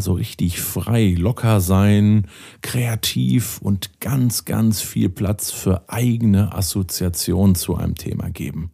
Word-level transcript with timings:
mal 0.00 0.02
so 0.02 0.12
richtig 0.14 0.60
frei, 0.60 1.14
locker 1.16 1.60
sein, 1.60 2.26
kreativ 2.62 3.58
und 3.60 4.00
ganz, 4.00 4.46
ganz 4.46 4.80
viel 4.80 5.10
Platz 5.10 5.50
für 5.50 5.82
eigene 5.88 6.54
Assoziationen 6.54 7.54
zu 7.54 7.76
einem 7.76 7.96
Thema 7.96 8.30
geben. 8.30 8.70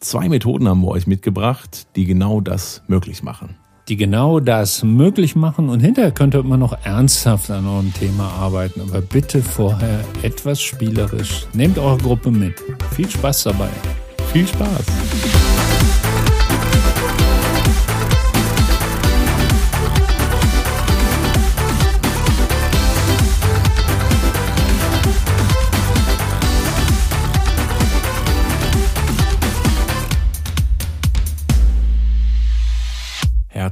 Zwei 0.00 0.28
Methoden 0.28 0.68
haben 0.68 0.80
wir 0.80 0.88
euch 0.88 1.06
mitgebracht, 1.06 1.86
die 1.94 2.04
genau 2.04 2.40
das 2.40 2.82
möglich 2.88 3.22
machen. 3.22 3.56
Die 3.88 3.96
genau 3.96 4.40
das 4.40 4.82
möglich 4.82 5.36
machen 5.36 5.68
und 5.68 5.78
hinterher 5.78 6.10
könnt 6.10 6.34
ihr 6.34 6.40
immer 6.40 6.56
noch 6.56 6.76
ernsthaft 6.84 7.48
an 7.52 7.66
eurem 7.66 7.94
Thema 7.94 8.28
arbeiten. 8.30 8.80
Aber 8.80 9.00
bitte 9.00 9.42
vorher 9.42 10.00
etwas 10.22 10.60
spielerisch. 10.60 11.46
Nehmt 11.54 11.78
eure 11.78 11.98
Gruppe 11.98 12.32
mit. 12.32 12.54
Viel 12.96 13.08
Spaß 13.08 13.44
dabei. 13.44 13.70
Viel 14.32 14.48
Spaß! 14.48 15.45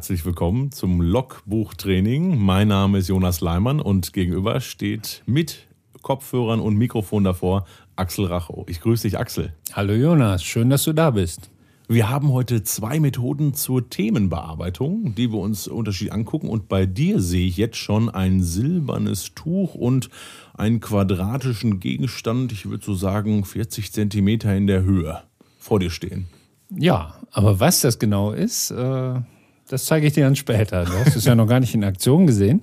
Herzlich 0.05 0.27
willkommen 0.27 0.71
zum 0.71 1.01
Logbuchtraining. 1.01 2.37
Mein 2.37 2.69
Name 2.69 2.99
ist 2.99 3.09
Jonas 3.09 3.41
Leimann 3.41 3.81
und 3.81 4.12
gegenüber 4.12 4.61
steht 4.61 5.23
mit 5.25 5.67
Kopfhörern 6.03 6.61
und 6.61 6.77
Mikrofon 6.77 7.25
davor 7.25 7.65
Axel 7.97 8.27
Rachow. 8.27 8.67
Ich 8.69 8.83
grüße 8.83 9.05
dich, 9.05 9.19
Axel. 9.19 9.55
Hallo 9.73 9.95
Jonas, 9.95 10.45
schön, 10.45 10.69
dass 10.69 10.85
du 10.85 10.93
da 10.93 11.12
bist. 11.12 11.48
Wir 11.89 12.11
haben 12.11 12.33
heute 12.33 12.62
zwei 12.65 13.01
Methoden 13.01 13.55
zur 13.55 13.89
Themenbearbeitung, 13.89 15.15
die 15.15 15.33
wir 15.33 15.39
uns 15.39 15.69
unterschiedlich 15.69 16.12
angucken. 16.12 16.51
Und 16.51 16.69
bei 16.69 16.84
dir 16.84 17.23
sehe 17.23 17.47
ich 17.47 17.57
jetzt 17.57 17.79
schon 17.79 18.11
ein 18.11 18.43
silbernes 18.43 19.33
Tuch 19.34 19.75
und 19.75 20.11
einen 20.53 20.81
quadratischen 20.81 21.81
Gegenstand, 21.81 22.53
ich 22.53 22.69
würde 22.69 22.84
so 22.84 22.93
sagen 22.93 23.47
40 23.47 23.91
Zentimeter 23.91 24.55
in 24.55 24.67
der 24.67 24.83
Höhe, 24.83 25.23
vor 25.59 25.81
dir 25.81 25.89
stehen. 25.89 26.27
Ja, 26.69 27.15
aber 27.33 27.59
was 27.59 27.81
das 27.81 27.98
genau 27.98 28.33
ist, 28.33 28.71
äh, 28.71 29.21
das 29.69 29.87
zeige 29.87 30.07
ich 30.07 30.12
dir 30.12 30.25
dann 30.25 30.37
später. 30.37 30.84
Du 30.84 30.93
hast 30.93 31.17
es 31.17 31.25
ja 31.25 31.34
noch 31.34 31.47
gar 31.47 31.61
nicht 31.61 31.75
in 31.75 31.84
Aktion 31.84 32.27
gesehen. 32.27 32.62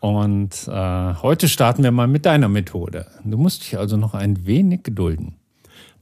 Und 0.00 0.68
äh, 0.68 1.14
heute 1.22 1.48
starten 1.48 1.82
wir 1.82 1.90
mal 1.90 2.06
mit 2.06 2.26
deiner 2.26 2.48
Methode. 2.48 3.06
Du 3.24 3.38
musst 3.38 3.64
dich 3.64 3.78
also 3.78 3.96
noch 3.96 4.14
ein 4.14 4.46
wenig 4.46 4.82
gedulden. 4.82 5.36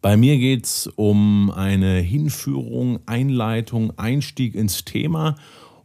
Bei 0.02 0.16
mir 0.16 0.36
geht 0.36 0.64
es 0.64 0.86
um 0.96 1.50
eine 1.50 2.00
Hinführung, 2.00 3.00
Einleitung, 3.06 3.98
Einstieg 3.98 4.54
ins 4.54 4.84
Thema. 4.84 5.36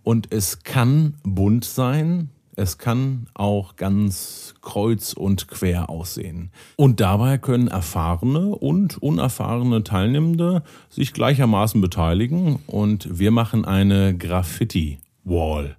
Und 0.04 0.34
es 0.34 0.64
kann 0.64 1.16
bunt 1.24 1.64
sein, 1.64 2.30
es 2.60 2.78
kann 2.78 3.28
auch 3.34 3.78
ganz 3.78 4.54
kreuz 4.62 5.14
und 5.14 5.48
quer 5.48 5.90
aussehen. 5.90 6.52
Und 6.76 7.00
dabei 7.00 7.38
können 7.38 7.70
erfahrene 7.70 8.48
und 8.48 9.02
unerfahrene 9.02 9.84
Teilnehmende 9.86 10.64
sich 10.90 11.14
gleichermaßen 11.14 11.80
beteiligen 11.80 12.60
und 12.68 13.18
wir 13.18 13.32
machen 13.32 13.64
eine 13.64 14.16
Graffiti-Wall. 14.16 15.78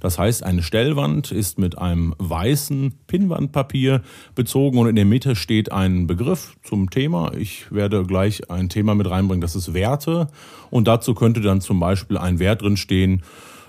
Das 0.00 0.18
heißt, 0.18 0.42
eine 0.42 0.62
Stellwand 0.62 1.30
ist 1.30 1.58
mit 1.58 1.78
einem 1.78 2.14
weißen 2.18 2.94
Pinnwandpapier 3.06 4.00
bezogen 4.34 4.78
und 4.78 4.88
in 4.88 4.96
der 4.96 5.04
Mitte 5.04 5.36
steht 5.36 5.70
ein 5.70 6.06
Begriff 6.06 6.56
zum 6.64 6.90
Thema. 6.90 7.34
Ich 7.34 7.70
werde 7.70 8.04
gleich 8.04 8.50
ein 8.50 8.68
Thema 8.68 8.94
mit 8.94 9.08
reinbringen, 9.08 9.42
das 9.42 9.54
ist 9.54 9.74
Werte. 9.74 10.28
Und 10.70 10.88
dazu 10.88 11.14
könnte 11.14 11.40
dann 11.42 11.60
zum 11.60 11.78
Beispiel 11.78 12.16
ein 12.16 12.38
Wert 12.38 12.62
drin 12.62 12.76
stehen, 12.76 13.22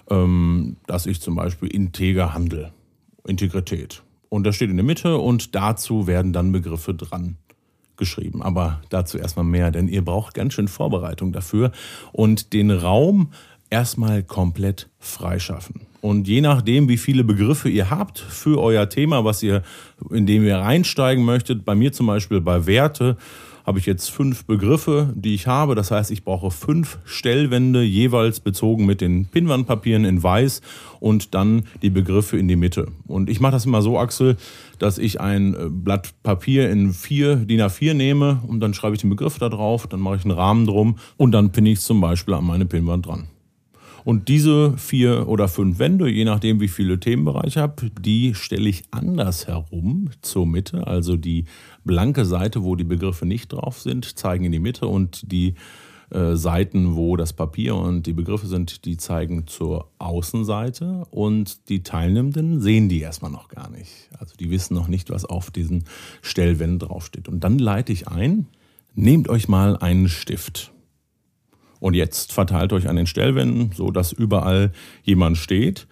dass 0.07 1.05
ich 1.05 1.21
zum 1.21 1.35
Beispiel 1.35 1.69
integer 1.69 2.33
handle, 2.33 2.73
Integrität. 3.25 4.03
Und 4.29 4.45
das 4.45 4.55
steht 4.55 4.69
in 4.69 4.77
der 4.77 4.85
Mitte 4.85 5.17
und 5.17 5.55
dazu 5.55 6.07
werden 6.07 6.33
dann 6.33 6.51
Begriffe 6.51 6.93
dran 6.93 7.37
geschrieben. 7.97 8.41
Aber 8.41 8.81
dazu 8.89 9.17
erstmal 9.17 9.45
mehr, 9.45 9.71
denn 9.71 9.87
ihr 9.87 10.03
braucht 10.03 10.33
ganz 10.33 10.53
schön 10.53 10.67
Vorbereitung 10.67 11.31
dafür 11.31 11.71
und 12.11 12.53
den 12.53 12.71
Raum 12.71 13.31
erstmal 13.69 14.23
komplett 14.23 14.89
freischaffen. 14.99 15.81
Und 16.01 16.27
je 16.27 16.41
nachdem, 16.41 16.89
wie 16.89 16.97
viele 16.97 17.23
Begriffe 17.23 17.69
ihr 17.69 17.89
habt 17.89 18.19
für 18.19 18.61
euer 18.61 18.89
Thema, 18.89 19.23
was 19.23 19.41
ihr, 19.41 19.63
in 20.11 20.25
dem 20.25 20.43
ihr 20.43 20.57
reinsteigen 20.57 21.23
möchtet, 21.23 21.63
bei 21.63 21.75
mir 21.75 21.93
zum 21.93 22.07
Beispiel 22.07 22.41
bei 22.41 22.65
Werte, 22.65 23.17
habe 23.65 23.79
ich 23.79 23.85
jetzt 23.85 24.09
fünf 24.09 24.45
Begriffe, 24.45 25.13
die 25.15 25.35
ich 25.35 25.47
habe. 25.47 25.75
Das 25.75 25.91
heißt, 25.91 26.11
ich 26.11 26.23
brauche 26.23 26.51
fünf 26.51 26.99
Stellwände, 27.05 27.81
jeweils 27.83 28.39
bezogen 28.39 28.85
mit 28.85 29.01
den 29.01 29.25
Pinnwandpapieren 29.25 30.05
in 30.05 30.21
weiß 30.21 30.61
und 30.99 31.33
dann 31.33 31.63
die 31.81 31.89
Begriffe 31.89 32.37
in 32.37 32.47
die 32.47 32.55
Mitte. 32.55 32.87
Und 33.07 33.29
ich 33.29 33.39
mache 33.39 33.53
das 33.53 33.65
immer 33.65 33.81
so, 33.81 33.97
Axel, 33.97 34.37
dass 34.79 34.97
ich 34.97 35.21
ein 35.21 35.53
äh, 35.53 35.69
Blatt 35.69 36.13
Papier 36.23 36.69
in 36.69 36.93
vier 36.93 37.37
DIN 37.37 37.61
A4 37.61 37.93
nehme 37.93 38.41
und 38.47 38.59
dann 38.59 38.73
schreibe 38.73 38.95
ich 38.95 39.01
den 39.01 39.09
Begriff 39.09 39.39
da 39.39 39.49
drauf, 39.49 39.87
dann 39.87 39.99
mache 39.99 40.17
ich 40.17 40.25
einen 40.25 40.31
Rahmen 40.31 40.67
drum 40.67 40.97
und 41.17 41.31
dann 41.31 41.51
pinne 41.51 41.69
ich 41.69 41.79
es 41.79 41.85
zum 41.85 42.01
Beispiel 42.01 42.33
an 42.33 42.45
meine 42.45 42.65
Pinnwand 42.65 43.05
dran. 43.05 43.27
Und 44.03 44.27
diese 44.27 44.77
vier 44.77 45.27
oder 45.27 45.47
fünf 45.47 45.79
Wände, 45.79 46.09
je 46.09 46.25
nachdem 46.25 46.59
wie 46.59 46.67
viele 46.67 46.99
Themenbereiche 46.99 47.47
ich 47.47 47.57
habe, 47.57 47.89
die 48.01 48.35
stelle 48.35 48.69
ich 48.69 48.83
anders 48.91 49.47
herum 49.47 50.09
zur 50.21 50.45
Mitte. 50.45 50.87
Also 50.87 51.15
die 51.15 51.45
blanke 51.83 52.25
Seite, 52.25 52.63
wo 52.63 52.75
die 52.75 52.83
Begriffe 52.83 53.25
nicht 53.25 53.53
drauf 53.53 53.79
sind, 53.79 54.17
zeigen 54.17 54.45
in 54.45 54.51
die 54.51 54.59
Mitte 54.59 54.87
und 54.87 55.31
die 55.31 55.55
äh, 56.09 56.35
Seiten, 56.35 56.95
wo 56.95 57.15
das 57.15 57.33
Papier 57.33 57.75
und 57.75 58.05
die 58.05 58.13
Begriffe 58.13 58.47
sind, 58.47 58.85
die 58.85 58.97
zeigen 58.97 59.47
zur 59.47 59.89
Außenseite 59.99 61.05
und 61.11 61.69
die 61.69 61.83
Teilnehmenden 61.83 62.59
sehen 62.59 62.89
die 62.89 62.99
erstmal 62.99 63.31
noch 63.31 63.47
gar 63.47 63.69
nicht. 63.69 64.09
Also 64.19 64.35
die 64.37 64.51
wissen 64.51 64.73
noch 64.73 64.87
nicht, 64.87 65.09
was 65.09 65.25
auf 65.25 65.49
diesen 65.49 65.85
Stellwänden 66.21 66.79
draufsteht. 66.79 67.29
Und 67.29 67.43
dann 67.43 67.57
leite 67.57 67.93
ich 67.93 68.07
ein, 68.07 68.47
nehmt 68.95 69.29
euch 69.29 69.47
mal 69.47 69.77
einen 69.77 70.09
Stift 70.09 70.72
und 71.83 71.95
jetzt 71.95 72.31
verteilt 72.31 72.71
euch 72.71 72.87
an 72.87 72.95
den 72.95 73.07
Stellwänden, 73.07 73.71
so 73.75 73.91
dass 73.91 74.13
überall 74.13 74.71
jemand 75.03 75.37
steht. 75.37 75.85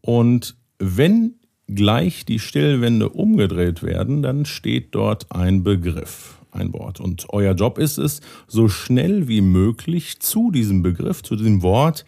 Und 0.00 0.56
wenn 0.78 1.34
gleich 1.66 2.24
die 2.24 2.38
Stellwände 2.38 3.10
umgedreht 3.10 3.82
werden, 3.82 4.22
dann 4.22 4.46
steht 4.46 4.94
dort 4.94 5.30
ein 5.32 5.62
Begriff, 5.62 6.38
ein 6.50 6.72
Wort. 6.72 6.98
Und 6.98 7.26
euer 7.28 7.52
Job 7.52 7.76
ist 7.76 7.98
es, 7.98 8.22
so 8.46 8.70
schnell 8.70 9.28
wie 9.28 9.42
möglich 9.42 10.18
zu 10.18 10.50
diesem 10.50 10.82
Begriff, 10.82 11.22
zu 11.22 11.36
diesem 11.36 11.60
Wort, 11.60 12.06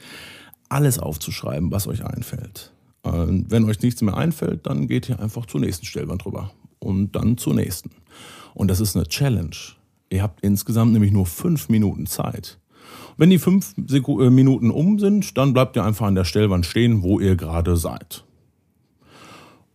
alles 0.71 0.99
aufzuschreiben, 0.99 1.71
was 1.71 1.87
euch 1.87 2.07
einfällt. 2.07 2.73
Wenn 3.03 3.67
euch 3.67 3.83
nichts 3.83 4.01
mehr 4.01 4.17
einfällt, 4.17 4.67
dann 4.67 4.87
geht 4.87 5.11
ihr 5.11 5.21
einfach 5.21 5.45
zur 5.45 5.61
nächsten 5.61 5.85
Stellwand 5.85 6.25
rüber 6.25 6.53
und 6.79 7.15
dann 7.15 7.37
zur 7.37 7.53
nächsten. 7.53 7.91
Und 8.55 8.69
das 8.69 8.81
ist 8.81 8.97
eine 8.97 9.07
Challenge. 9.07 9.57
Ihr 10.09 10.23
habt 10.23 10.41
insgesamt 10.41 10.95
nämlich 10.95 11.13
nur 11.13 11.27
fünf 11.27 11.69
Minuten 11.69 12.07
Zeit. 12.07 12.59
Wenn 13.17 13.31
die 13.31 13.39
fünf 13.39 13.75
äh, 13.79 14.31
Minuten 14.31 14.71
um 14.71 14.99
sind, 14.99 15.37
dann 15.39 15.53
bleibt 15.53 15.77
ihr 15.77 15.85
einfach 15.85 16.07
an 16.07 16.15
der 16.15 16.25
Stellwand 16.25 16.67
stehen, 16.67 17.03
wo 17.03 17.19
ihr 17.19 17.37
gerade 17.37 17.77
seid. 17.77 18.25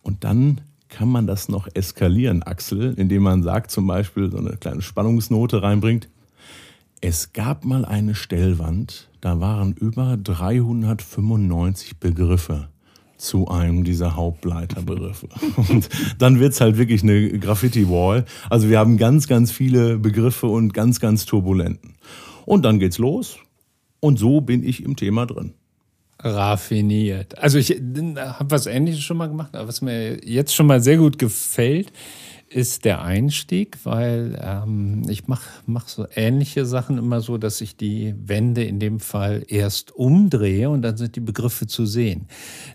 Und 0.04 0.24
dann 0.24 0.62
kann 0.90 1.10
man 1.10 1.26
das 1.26 1.50
noch 1.50 1.68
eskalieren, 1.74 2.44
Axel, 2.44 2.94
indem 2.98 3.24
man 3.24 3.44
sagt, 3.44 3.72
zum 3.72 3.88
Beispiel 3.88 4.30
so 4.30 4.38
eine 4.38 4.58
kleine 4.58 4.82
Spannungsnote 4.82 5.64
reinbringt. 5.64 6.10
Es 7.00 7.34
gab 7.34 7.66
mal 7.66 7.86
eine 7.86 8.14
Stellwand, 8.14 9.10
da 9.22 9.40
waren 9.40 9.74
über 9.74 10.18
395 10.18 11.98
Begriffe 11.98 12.68
zu 13.18 13.48
einem 13.48 13.84
dieser 13.84 14.16
Hauptleiterbegriffe. 14.16 15.30
Und 15.70 15.90
dann 16.20 16.40
wird 16.40 16.54
es 16.54 16.62
halt 16.62 16.78
wirklich 16.78 17.04
eine 17.04 17.40
Graffiti-Wall. 17.40 18.26
Also 18.50 18.70
wir 18.70 18.78
haben 18.80 18.98
ganz, 18.98 19.28
ganz 19.28 19.52
viele 19.52 19.98
Begriffe 19.98 20.48
und 20.48 20.74
ganz, 20.74 21.00
ganz 21.00 21.26
turbulenten. 21.26 21.96
Und 22.46 22.64
dann 22.64 22.80
geht's 22.80 22.98
los. 22.98 23.38
Und 24.00 24.18
so 24.18 24.42
bin 24.42 24.64
ich 24.64 24.84
im 24.84 24.96
Thema 24.96 25.26
drin. 25.26 25.54
Raffiniert. 26.20 27.38
Also 27.40 27.58
ich 27.58 27.72
habe 27.72 28.52
was 28.52 28.68
Ähnliches 28.68 29.02
schon 29.02 29.18
mal 29.18 29.28
gemacht, 29.28 29.56
aber 29.56 29.68
was 29.68 29.82
mir 29.82 30.24
jetzt 30.24 30.54
schon 30.54 30.68
mal 30.68 30.82
sehr 30.82 30.98
gut 30.98 31.18
gefällt, 31.18 31.92
ist 32.52 32.86
der 32.86 33.02
Einstieg, 33.02 33.78
weil 33.86 34.40
ähm, 34.44 35.04
ich 35.08 35.28
mache 35.28 35.50
mach 35.66 35.88
so 35.88 36.06
ähnliche 36.14 36.66
Sachen 36.66 36.98
immer 36.98 37.22
so, 37.22 37.38
dass 37.38 37.62
ich 37.62 37.78
die 37.78 38.14
Wände 38.18 38.64
in 38.64 38.80
dem 38.80 39.00
Fall 39.00 39.44
erst 39.48 39.96
umdrehe 39.96 40.70
und 40.70 40.82
dann 40.82 40.98
sind 40.98 41.16
die 41.16 41.22
Begriffe 41.22 41.68
zu 41.68 41.86
sehen. 41.86 42.28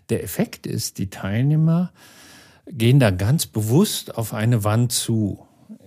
Der 0.08 0.24
Effekt 0.24 0.66
ist, 0.66 0.98
die 0.98 1.10
Teilnehmer 1.10 1.92
gehen 2.66 2.98
da 2.98 3.10
ganz 3.10 3.46
bewusst 3.46 4.16
auf 4.16 4.34
eine 4.34 4.64
Wand 4.64 4.92
zu. 4.92 5.45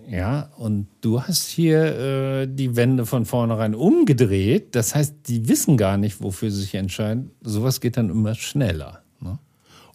Ja, 0.10 0.50
und 0.58 0.88
du 1.02 1.22
hast 1.22 1.48
hier 1.50 1.84
äh, 1.84 2.48
die 2.48 2.76
Wände 2.76 3.06
von 3.06 3.26
vornherein 3.26 3.76
umgedreht. 3.76 4.74
Das 4.74 4.96
heißt, 4.96 5.28
die 5.28 5.48
wissen 5.48 5.78
gar 5.78 5.98
nicht, 5.98 6.24
wofür 6.24 6.50
sie 6.50 6.62
sich 6.62 6.74
entscheiden. 6.74 7.30
Sowas 7.42 7.80
geht 7.80 7.96
dann 7.96 8.10
immer 8.10 8.34
schneller. 8.34 9.04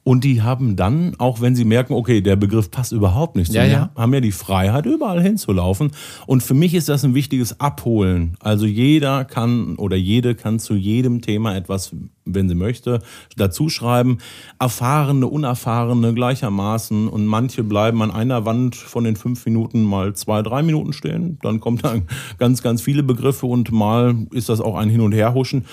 Und 0.04 0.22
die 0.22 0.42
haben 0.42 0.76
dann, 0.76 1.14
auch 1.18 1.40
wenn 1.40 1.56
sie 1.56 1.64
merken, 1.64 1.94
okay, 1.94 2.20
der 2.20 2.36
Begriff 2.36 2.70
passt 2.70 2.92
überhaupt 2.92 3.36
nicht 3.36 3.50
zu 3.50 3.56
Ja, 3.56 3.64
mir, 3.64 3.70
ja. 3.70 3.90
haben 3.96 4.12
ja 4.12 4.20
die 4.20 4.32
Freiheit, 4.32 4.84
überall 4.84 5.22
hinzulaufen. 5.22 5.92
Und 6.26 6.42
für 6.42 6.52
mich 6.52 6.74
ist 6.74 6.90
das 6.90 7.04
ein 7.04 7.14
wichtiges 7.14 7.58
Abholen. 7.58 8.36
Also 8.38 8.66
jeder 8.66 9.24
kann 9.24 9.76
oder 9.76 9.96
jede 9.96 10.34
kann 10.34 10.58
zu 10.58 10.74
jedem 10.74 11.22
Thema 11.22 11.56
etwas, 11.56 11.96
wenn 12.26 12.50
sie 12.50 12.54
möchte, 12.54 13.00
dazu 13.38 13.70
schreiben. 13.70 14.18
Erfahrene, 14.58 15.26
unerfahrene 15.26 16.12
gleichermaßen. 16.12 17.08
Und 17.08 17.24
manche 17.24 17.64
bleiben 17.64 18.02
an 18.02 18.10
einer 18.10 18.44
Wand 18.44 18.76
von 18.76 19.04
den 19.04 19.16
fünf 19.16 19.46
Minuten 19.46 19.84
mal 19.84 20.12
zwei, 20.14 20.42
drei 20.42 20.62
Minuten 20.62 20.92
stehen. 20.92 21.38
Dann 21.40 21.60
kommt 21.60 21.82
dann 21.82 22.02
ganz, 22.38 22.62
ganz 22.62 22.82
viele 22.82 23.02
Begriffe 23.02 23.46
und 23.46 23.72
mal 23.72 24.14
ist 24.32 24.50
das 24.50 24.60
auch 24.60 24.76
ein 24.76 24.90
Hin- 24.90 25.00
und 25.00 25.12
Herhuschen. 25.12 25.64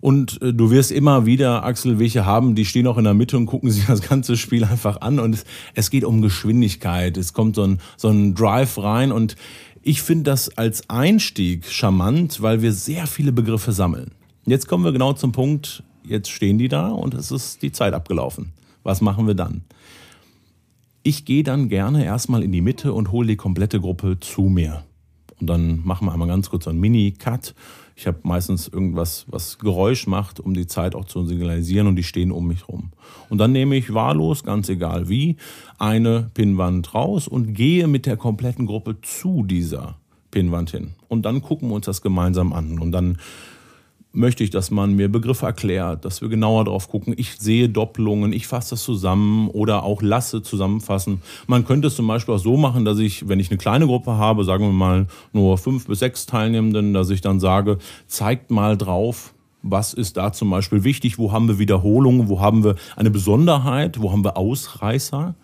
Und 0.00 0.40
äh, 0.42 0.52
du 0.52 0.70
wirst 0.70 0.92
immer 0.92 1.26
wieder 1.26 1.64
Axel 1.64 1.98
welche 1.98 2.26
haben, 2.26 2.54
die 2.54 2.64
stehen 2.64 2.86
auch 2.86 2.98
in 2.98 3.04
der 3.04 3.14
Mitte 3.14 3.36
und 3.36 3.46
gucken 3.46 3.70
sich 3.70 3.86
das 3.86 4.02
ganze 4.02 4.36
Spiel 4.36 4.64
einfach 4.64 5.00
an. 5.00 5.18
Und 5.18 5.34
es, 5.34 5.44
es 5.74 5.90
geht 5.90 6.04
um 6.04 6.22
Geschwindigkeit. 6.22 7.16
Es 7.16 7.32
kommt 7.32 7.56
so 7.56 7.62
ein, 7.64 7.80
so 7.96 8.08
ein 8.08 8.34
Drive 8.34 8.78
rein. 8.78 9.12
Und 9.12 9.36
ich 9.82 10.02
finde 10.02 10.24
das 10.24 10.56
als 10.58 10.90
Einstieg 10.90 11.66
charmant, 11.66 12.42
weil 12.42 12.62
wir 12.62 12.72
sehr 12.72 13.06
viele 13.06 13.32
Begriffe 13.32 13.72
sammeln. 13.72 14.10
Jetzt 14.44 14.68
kommen 14.68 14.84
wir 14.84 14.92
genau 14.92 15.12
zum 15.12 15.32
Punkt, 15.32 15.82
jetzt 16.04 16.30
stehen 16.30 16.58
die 16.58 16.68
da 16.68 16.88
und 16.88 17.14
es 17.14 17.30
ist 17.30 17.62
die 17.62 17.72
Zeit 17.72 17.94
abgelaufen. 17.94 18.52
Was 18.82 19.00
machen 19.00 19.26
wir 19.26 19.34
dann? 19.34 19.62
Ich 21.02 21.24
gehe 21.24 21.42
dann 21.42 21.68
gerne 21.68 22.04
erstmal 22.04 22.42
in 22.42 22.52
die 22.52 22.60
Mitte 22.60 22.92
und 22.92 23.12
hole 23.12 23.28
die 23.28 23.36
komplette 23.36 23.80
Gruppe 23.80 24.18
zu 24.20 24.42
mir. 24.42 24.84
Und 25.40 25.48
dann 25.48 25.84
machen 25.84 26.06
wir 26.06 26.12
einmal 26.12 26.28
ganz 26.28 26.50
kurz 26.50 26.64
so 26.64 26.70
einen 26.70 26.80
Mini-Cut. 26.80 27.54
Ich 27.98 28.06
habe 28.06 28.18
meistens 28.24 28.68
irgendwas, 28.68 29.24
was 29.26 29.58
Geräusch 29.58 30.06
macht, 30.06 30.38
um 30.38 30.52
die 30.52 30.66
Zeit 30.66 30.94
auch 30.94 31.06
zu 31.06 31.24
signalisieren 31.24 31.86
und 31.86 31.96
die 31.96 32.02
stehen 32.02 32.30
um 32.30 32.46
mich 32.46 32.68
rum. 32.68 32.90
Und 33.30 33.38
dann 33.38 33.52
nehme 33.52 33.74
ich 33.74 33.94
wahllos, 33.94 34.44
ganz 34.44 34.68
egal 34.68 35.08
wie, 35.08 35.36
eine 35.78 36.30
Pinnwand 36.34 36.92
raus 36.92 37.26
und 37.26 37.54
gehe 37.54 37.88
mit 37.88 38.04
der 38.04 38.18
kompletten 38.18 38.66
Gruppe 38.66 39.00
zu 39.00 39.44
dieser 39.44 39.96
Pinnwand 40.30 40.70
hin. 40.72 40.92
Und 41.08 41.24
dann 41.24 41.40
gucken 41.40 41.70
wir 41.70 41.74
uns 41.74 41.86
das 41.86 42.02
gemeinsam 42.02 42.52
an. 42.52 42.78
Und 42.78 42.92
dann 42.92 43.16
möchte 44.16 44.42
ich, 44.42 44.50
dass 44.50 44.70
man 44.70 44.94
mir 44.94 45.10
Begriffe 45.10 45.46
erklärt, 45.46 46.04
dass 46.04 46.22
wir 46.22 46.28
genauer 46.28 46.64
drauf 46.64 46.88
gucken. 46.88 47.14
Ich 47.16 47.36
sehe 47.38 47.68
Doppelungen, 47.68 48.32
ich 48.32 48.46
fasse 48.46 48.70
das 48.70 48.82
zusammen 48.82 49.48
oder 49.48 49.82
auch 49.82 50.02
lasse 50.02 50.42
zusammenfassen. 50.42 51.22
Man 51.46 51.64
könnte 51.64 51.88
es 51.88 51.96
zum 51.96 52.06
Beispiel 52.06 52.34
auch 52.34 52.38
so 52.38 52.56
machen, 52.56 52.84
dass 52.84 52.98
ich, 52.98 53.28
wenn 53.28 53.40
ich 53.40 53.50
eine 53.50 53.58
kleine 53.58 53.86
Gruppe 53.86 54.12
habe, 54.12 54.44
sagen 54.44 54.64
wir 54.64 54.72
mal 54.72 55.06
nur 55.32 55.58
fünf 55.58 55.86
bis 55.86 55.98
sechs 56.00 56.26
Teilnehmenden, 56.26 56.94
dass 56.94 57.10
ich 57.10 57.20
dann 57.20 57.40
sage, 57.40 57.78
zeigt 58.06 58.50
mal 58.50 58.76
drauf, 58.76 59.34
was 59.62 59.92
ist 59.94 60.16
da 60.16 60.32
zum 60.32 60.50
Beispiel 60.50 60.84
wichtig, 60.84 61.18
wo 61.18 61.32
haben 61.32 61.48
wir 61.48 61.58
Wiederholungen, 61.58 62.28
wo 62.28 62.40
haben 62.40 62.64
wir 62.64 62.76
eine 62.96 63.10
Besonderheit, 63.10 64.00
wo 64.00 64.12
haben 64.12 64.24
wir 64.24 64.36
Ausreißer. 64.36 65.34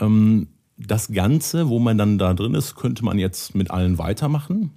Ähm, 0.00 0.48
das 0.76 1.12
Ganze, 1.12 1.68
wo 1.68 1.78
man 1.78 1.98
dann 1.98 2.18
da 2.18 2.34
drin 2.34 2.54
ist, 2.54 2.74
könnte 2.74 3.04
man 3.04 3.18
jetzt 3.18 3.54
mit 3.54 3.70
allen 3.70 3.98
weitermachen. 3.98 4.72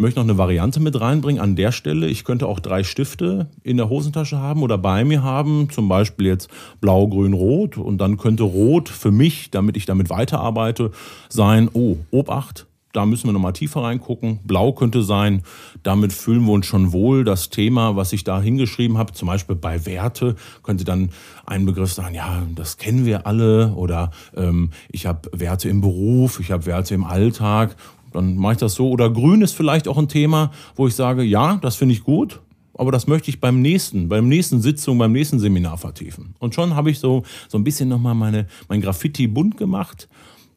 Ich 0.00 0.02
möchte 0.02 0.18
noch 0.18 0.24
eine 0.24 0.38
Variante 0.38 0.80
mit 0.80 0.98
reinbringen 0.98 1.42
an 1.42 1.56
der 1.56 1.72
Stelle. 1.72 2.06
Ich 2.08 2.24
könnte 2.24 2.46
auch 2.46 2.58
drei 2.58 2.84
Stifte 2.84 3.50
in 3.62 3.76
der 3.76 3.90
Hosentasche 3.90 4.38
haben 4.38 4.62
oder 4.62 4.78
bei 4.78 5.04
mir 5.04 5.22
haben, 5.22 5.68
zum 5.68 5.88
Beispiel 5.88 6.26
jetzt 6.26 6.48
blau, 6.80 7.06
grün, 7.06 7.34
rot. 7.34 7.76
Und 7.76 7.98
dann 7.98 8.16
könnte 8.16 8.44
rot 8.44 8.88
für 8.88 9.10
mich, 9.10 9.50
damit 9.50 9.76
ich 9.76 9.84
damit 9.84 10.08
weiterarbeite, 10.08 10.92
sein, 11.28 11.68
oh, 11.74 11.98
Obacht, 12.12 12.66
da 12.92 13.06
müssen 13.06 13.28
wir 13.28 13.32
nochmal 13.32 13.52
tiefer 13.52 13.82
reingucken. 13.82 14.40
Blau 14.42 14.72
könnte 14.72 15.02
sein, 15.02 15.42
damit 15.82 16.12
fühlen 16.12 16.44
wir 16.44 16.52
uns 16.52 16.66
schon 16.66 16.92
wohl. 16.92 17.22
Das 17.22 17.50
Thema, 17.50 17.94
was 17.94 18.12
ich 18.12 18.24
da 18.24 18.40
hingeschrieben 18.40 18.98
habe, 18.98 19.12
zum 19.12 19.28
Beispiel 19.28 19.54
bei 19.54 19.86
Werte, 19.86 20.34
könnte 20.62 20.84
dann 20.84 21.10
ein 21.46 21.66
Begriff 21.66 21.92
sein, 21.92 22.14
ja, 22.14 22.42
das 22.56 22.78
kennen 22.78 23.04
wir 23.04 23.26
alle. 23.26 23.74
Oder 23.74 24.10
ähm, 24.34 24.70
ich 24.90 25.06
habe 25.06 25.30
Werte 25.32 25.68
im 25.68 25.82
Beruf, 25.82 26.40
ich 26.40 26.50
habe 26.50 26.66
Werte 26.66 26.94
im 26.94 27.04
Alltag 27.04 27.76
dann 28.12 28.36
mache 28.36 28.52
ich 28.52 28.58
das 28.58 28.74
so. 28.74 28.88
Oder 28.88 29.10
grün 29.10 29.42
ist 29.42 29.52
vielleicht 29.52 29.88
auch 29.88 29.98
ein 29.98 30.08
Thema, 30.08 30.50
wo 30.76 30.86
ich 30.86 30.94
sage, 30.94 31.22
ja, 31.22 31.56
das 31.56 31.76
finde 31.76 31.94
ich 31.94 32.04
gut, 32.04 32.40
aber 32.74 32.92
das 32.92 33.06
möchte 33.06 33.30
ich 33.30 33.40
beim 33.40 33.60
nächsten, 33.60 34.08
beim 34.08 34.28
nächsten 34.28 34.60
Sitzung, 34.60 34.98
beim 34.98 35.12
nächsten 35.12 35.38
Seminar 35.38 35.78
vertiefen. 35.78 36.34
Und 36.38 36.54
schon 36.54 36.74
habe 36.74 36.90
ich 36.90 36.98
so, 36.98 37.24
so 37.48 37.58
ein 37.58 37.64
bisschen 37.64 37.88
nochmal 37.88 38.14
meine, 38.14 38.46
mein 38.68 38.80
Graffiti 38.80 39.26
bunt 39.26 39.56
gemacht. 39.56 40.08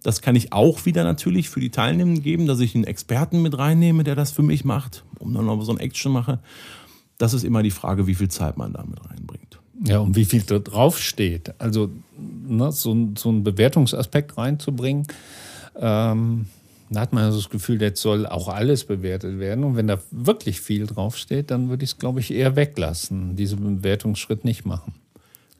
Das 0.03 0.21
kann 0.21 0.35
ich 0.35 0.51
auch 0.51 0.85
wieder 0.85 1.03
natürlich 1.03 1.49
für 1.49 1.59
die 1.59 1.69
Teilnehmenden 1.69 2.23
geben, 2.23 2.45
dass 2.45 2.59
ich 2.59 2.75
einen 2.75 2.83
Experten 2.83 3.41
mit 3.41 3.57
reinnehme, 3.57 4.03
der 4.03 4.15
das 4.15 4.31
für 4.31 4.43
mich 4.43 4.65
macht, 4.65 5.03
um 5.19 5.33
dann 5.33 5.45
noch 5.45 5.61
so 5.63 5.71
ein 5.71 5.79
Action 5.79 6.11
mache. 6.11 6.39
Das 7.17 7.33
ist 7.33 7.43
immer 7.43 7.63
die 7.63 7.71
Frage, 7.71 8.07
wie 8.07 8.15
viel 8.15 8.29
Zeit 8.29 8.57
man 8.57 8.73
da 8.73 8.83
mit 8.83 8.99
reinbringt. 9.09 9.59
Ja, 9.85 9.99
und 9.99 10.15
wie 10.15 10.25
viel 10.25 10.41
da 10.43 10.59
drauf 10.59 10.99
steht. 10.99 11.53
Also 11.59 11.89
ne, 12.17 12.71
so, 12.71 13.09
so 13.17 13.29
einen 13.29 13.43
Bewertungsaspekt 13.43 14.37
reinzubringen. 14.37 15.07
Ähm, 15.75 16.45
da 16.93 17.01
hat 17.01 17.13
man 17.13 17.23
also 17.23 17.37
das 17.37 17.49
Gefühl, 17.49 17.81
jetzt 17.81 18.01
soll 18.01 18.25
auch 18.25 18.47
alles 18.47 18.85
bewertet 18.85 19.39
werden. 19.39 19.63
Und 19.63 19.75
wenn 19.75 19.87
da 19.87 19.99
wirklich 20.11 20.61
viel 20.61 20.85
draufsteht, 20.87 21.51
dann 21.51 21.69
würde 21.69 21.83
ich 21.83 21.91
es, 21.91 21.97
glaube 21.97 22.19
ich, 22.19 22.33
eher 22.33 22.55
weglassen, 22.55 23.35
diesen 23.35 23.77
Bewertungsschritt 23.77 24.45
nicht 24.45 24.65
machen. 24.65 24.93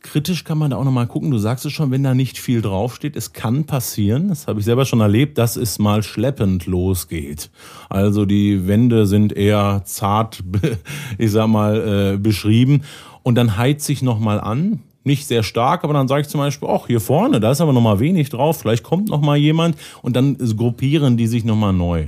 Kritisch 0.04 0.44
kann 0.44 0.58
man 0.58 0.72
da 0.72 0.78
auch 0.78 0.84
nochmal 0.84 1.08
gucken. 1.08 1.32
Du 1.32 1.38
sagst 1.38 1.66
es 1.66 1.72
schon, 1.72 1.90
wenn 1.90 2.04
da 2.04 2.14
nicht 2.14 2.38
viel 2.38 2.62
draufsteht, 2.62 3.16
es 3.16 3.32
kann 3.32 3.64
passieren, 3.64 4.28
das 4.28 4.48
habe 4.48 4.60
ich 4.60 4.66
selber 4.66 4.84
schon 4.84 5.00
erlebt, 5.00 5.38
dass 5.38 5.56
es 5.56 5.80
mal 5.80 6.04
schleppend 6.04 6.66
losgeht. 6.66 7.50
Also 7.90 8.26
die 8.26 8.68
Wände 8.68 9.06
sind 9.06 9.32
eher 9.32 9.82
zart, 9.86 10.44
ich 11.18 11.32
sag 11.32 11.48
mal, 11.48 12.16
äh, 12.16 12.18
beschrieben. 12.18 12.84
Und 13.24 13.36
dann 13.36 13.56
heizt 13.56 13.86
sich 13.86 14.02
nochmal 14.02 14.42
an, 14.42 14.82
nicht 15.04 15.28
sehr 15.28 15.44
stark, 15.44 15.84
aber 15.84 15.94
dann 15.94 16.08
sage 16.08 16.22
ich 16.22 16.28
zum 16.28 16.40
Beispiel, 16.40 16.70
ach, 16.72 16.88
hier 16.88 17.00
vorne, 17.00 17.40
da 17.40 17.52
ist 17.52 17.62
aber 17.62 17.74
noch 17.74 17.82
mal 17.82 18.00
wenig 18.00 18.30
drauf, 18.30 18.60
vielleicht 18.60 18.84
kommt 18.84 19.10
noch 19.10 19.22
mal 19.22 19.38
jemand 19.38 19.78
und 20.02 20.16
dann 20.16 20.38
gruppieren 20.38 21.18
die 21.18 21.28
sich 21.28 21.44
noch 21.44 21.56
mal 21.56 21.74
neu. 21.74 22.08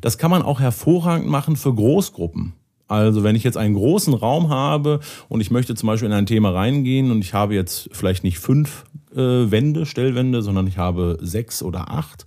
Das 0.00 0.18
kann 0.18 0.30
man 0.30 0.42
auch 0.42 0.60
hervorragend 0.60 1.28
machen 1.28 1.56
für 1.56 1.74
Großgruppen. 1.74 2.52
Also 2.88 3.24
wenn 3.24 3.34
ich 3.34 3.42
jetzt 3.42 3.56
einen 3.56 3.74
großen 3.74 4.14
Raum 4.14 4.48
habe 4.48 5.00
und 5.28 5.40
ich 5.40 5.50
möchte 5.50 5.74
zum 5.74 5.88
Beispiel 5.88 6.08
in 6.08 6.14
ein 6.14 6.26
Thema 6.26 6.50
reingehen 6.50 7.10
und 7.10 7.20
ich 7.20 7.34
habe 7.34 7.54
jetzt 7.54 7.88
vielleicht 7.92 8.22
nicht 8.22 8.38
fünf 8.38 8.84
äh, 9.12 9.50
Wände, 9.50 9.86
Stellwände, 9.86 10.42
sondern 10.42 10.66
ich 10.68 10.78
habe 10.78 11.18
sechs 11.20 11.62
oder 11.62 11.90
acht, 11.90 12.26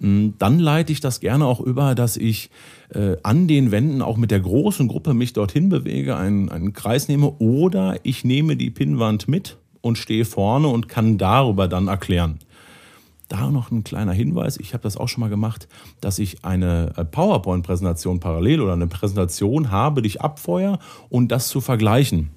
dann 0.00 0.58
leite 0.58 0.92
ich 0.92 1.00
das 1.00 1.20
gerne 1.20 1.44
auch 1.44 1.60
über, 1.60 1.94
dass 1.94 2.16
ich 2.16 2.50
äh, 2.94 3.16
an 3.22 3.46
den 3.46 3.70
Wänden 3.70 4.00
auch 4.00 4.16
mit 4.16 4.30
der 4.30 4.40
großen 4.40 4.88
Gruppe 4.88 5.12
mich 5.12 5.34
dorthin 5.34 5.68
bewege, 5.68 6.16
einen, 6.16 6.48
einen 6.48 6.72
Kreis 6.72 7.08
nehme 7.08 7.32
oder 7.38 7.98
ich 8.02 8.24
nehme 8.24 8.56
die 8.56 8.70
Pinnwand 8.70 9.28
mit 9.28 9.58
und 9.82 9.98
stehe 9.98 10.24
vorne 10.24 10.68
und 10.68 10.88
kann 10.88 11.18
darüber 11.18 11.68
dann 11.68 11.88
erklären. 11.88 12.38
Da 13.28 13.50
noch 13.50 13.70
ein 13.70 13.84
kleiner 13.84 14.12
Hinweis, 14.12 14.56
ich 14.56 14.72
habe 14.72 14.82
das 14.82 14.96
auch 14.96 15.06
schon 15.06 15.20
mal 15.20 15.30
gemacht, 15.30 15.68
dass 16.00 16.18
ich 16.18 16.44
eine 16.44 16.92
äh, 16.96 17.04
PowerPoint-Präsentation 17.04 18.20
parallel 18.20 18.62
oder 18.62 18.72
eine 18.72 18.86
Präsentation 18.86 19.70
habe, 19.70 20.00
die 20.00 20.08
ich 20.08 20.20
abfeuer 20.22 20.78
und 21.10 21.28
das 21.28 21.48
zu 21.48 21.60
vergleichen. 21.60 22.30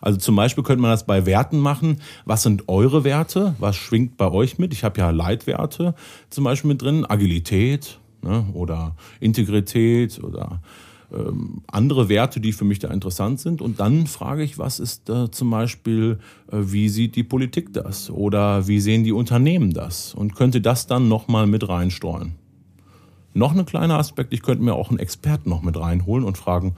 Also 0.00 0.18
zum 0.18 0.36
Beispiel 0.36 0.64
könnte 0.64 0.82
man 0.82 0.90
das 0.90 1.06
bei 1.06 1.26
Werten 1.26 1.58
machen. 1.58 2.00
Was 2.24 2.42
sind 2.42 2.68
eure 2.68 3.04
Werte? 3.04 3.54
Was 3.58 3.76
schwingt 3.76 4.16
bei 4.16 4.30
euch 4.30 4.58
mit? 4.58 4.72
Ich 4.72 4.84
habe 4.84 5.00
ja 5.00 5.10
Leitwerte 5.10 5.94
zum 6.30 6.44
Beispiel 6.44 6.68
mit 6.68 6.82
drin, 6.82 7.04
Agilität 7.08 7.98
ne, 8.22 8.46
oder 8.52 8.96
Integrität 9.20 10.22
oder 10.22 10.60
ähm, 11.12 11.62
andere 11.68 12.08
Werte, 12.08 12.40
die 12.40 12.52
für 12.52 12.64
mich 12.64 12.78
da 12.78 12.88
interessant 12.88 13.40
sind. 13.40 13.62
Und 13.62 13.80
dann 13.80 14.06
frage 14.06 14.42
ich, 14.42 14.58
was 14.58 14.80
ist 14.80 15.08
da 15.08 15.30
zum 15.30 15.50
Beispiel, 15.50 16.18
äh, 16.50 16.56
wie 16.58 16.88
sieht 16.88 17.16
die 17.16 17.22
Politik 17.22 17.72
das? 17.72 18.10
Oder 18.10 18.66
wie 18.66 18.80
sehen 18.80 19.04
die 19.04 19.12
Unternehmen 19.12 19.72
das? 19.72 20.14
Und 20.14 20.34
könnte 20.34 20.60
das 20.60 20.86
dann 20.86 21.08
nochmal 21.08 21.46
mit 21.46 21.68
reinsteuern. 21.68 22.34
Noch 23.34 23.54
ein 23.54 23.66
kleiner 23.66 23.98
Aspekt, 23.98 24.32
ich 24.32 24.42
könnte 24.42 24.64
mir 24.64 24.74
auch 24.74 24.88
einen 24.88 24.98
Experten 24.98 25.50
noch 25.50 25.62
mit 25.62 25.78
reinholen 25.78 26.24
und 26.24 26.38
fragen, 26.38 26.74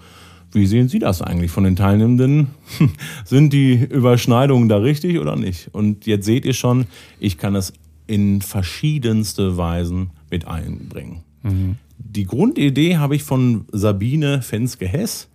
wie 0.53 0.67
sehen 0.67 0.89
Sie 0.89 0.99
das 0.99 1.23
eigentlich 1.23 1.51
von 1.51 1.65
den 1.65 1.77
Teilnehmenden? 1.77 2.49
Sind 3.25 3.53
die 3.53 3.75
Überschneidungen 3.75 4.69
da 4.69 4.79
richtig 4.79 5.19
oder 5.19 5.37
nicht? 5.37 5.69
Und 5.73 6.07
jetzt 6.07 6.25
seht 6.25 6.45
ihr 6.45 6.55
schon, 6.55 6.87
ich 7.21 7.39
kann 7.39 7.55
es 7.55 7.73
in 8.07 8.41
verschiedenste 8.41 9.57
Weisen 9.57 10.11
mit 10.31 10.47
einbringen. 10.47 11.23
Mhm. 11.43 11.77
Die 11.99 12.25
Grundidee 12.25 12.97
habe 12.97 13.17
ich 13.17 13.23
von 13.23 13.67
Sabine 13.73 14.41
Fenske-Hess. 14.43 15.29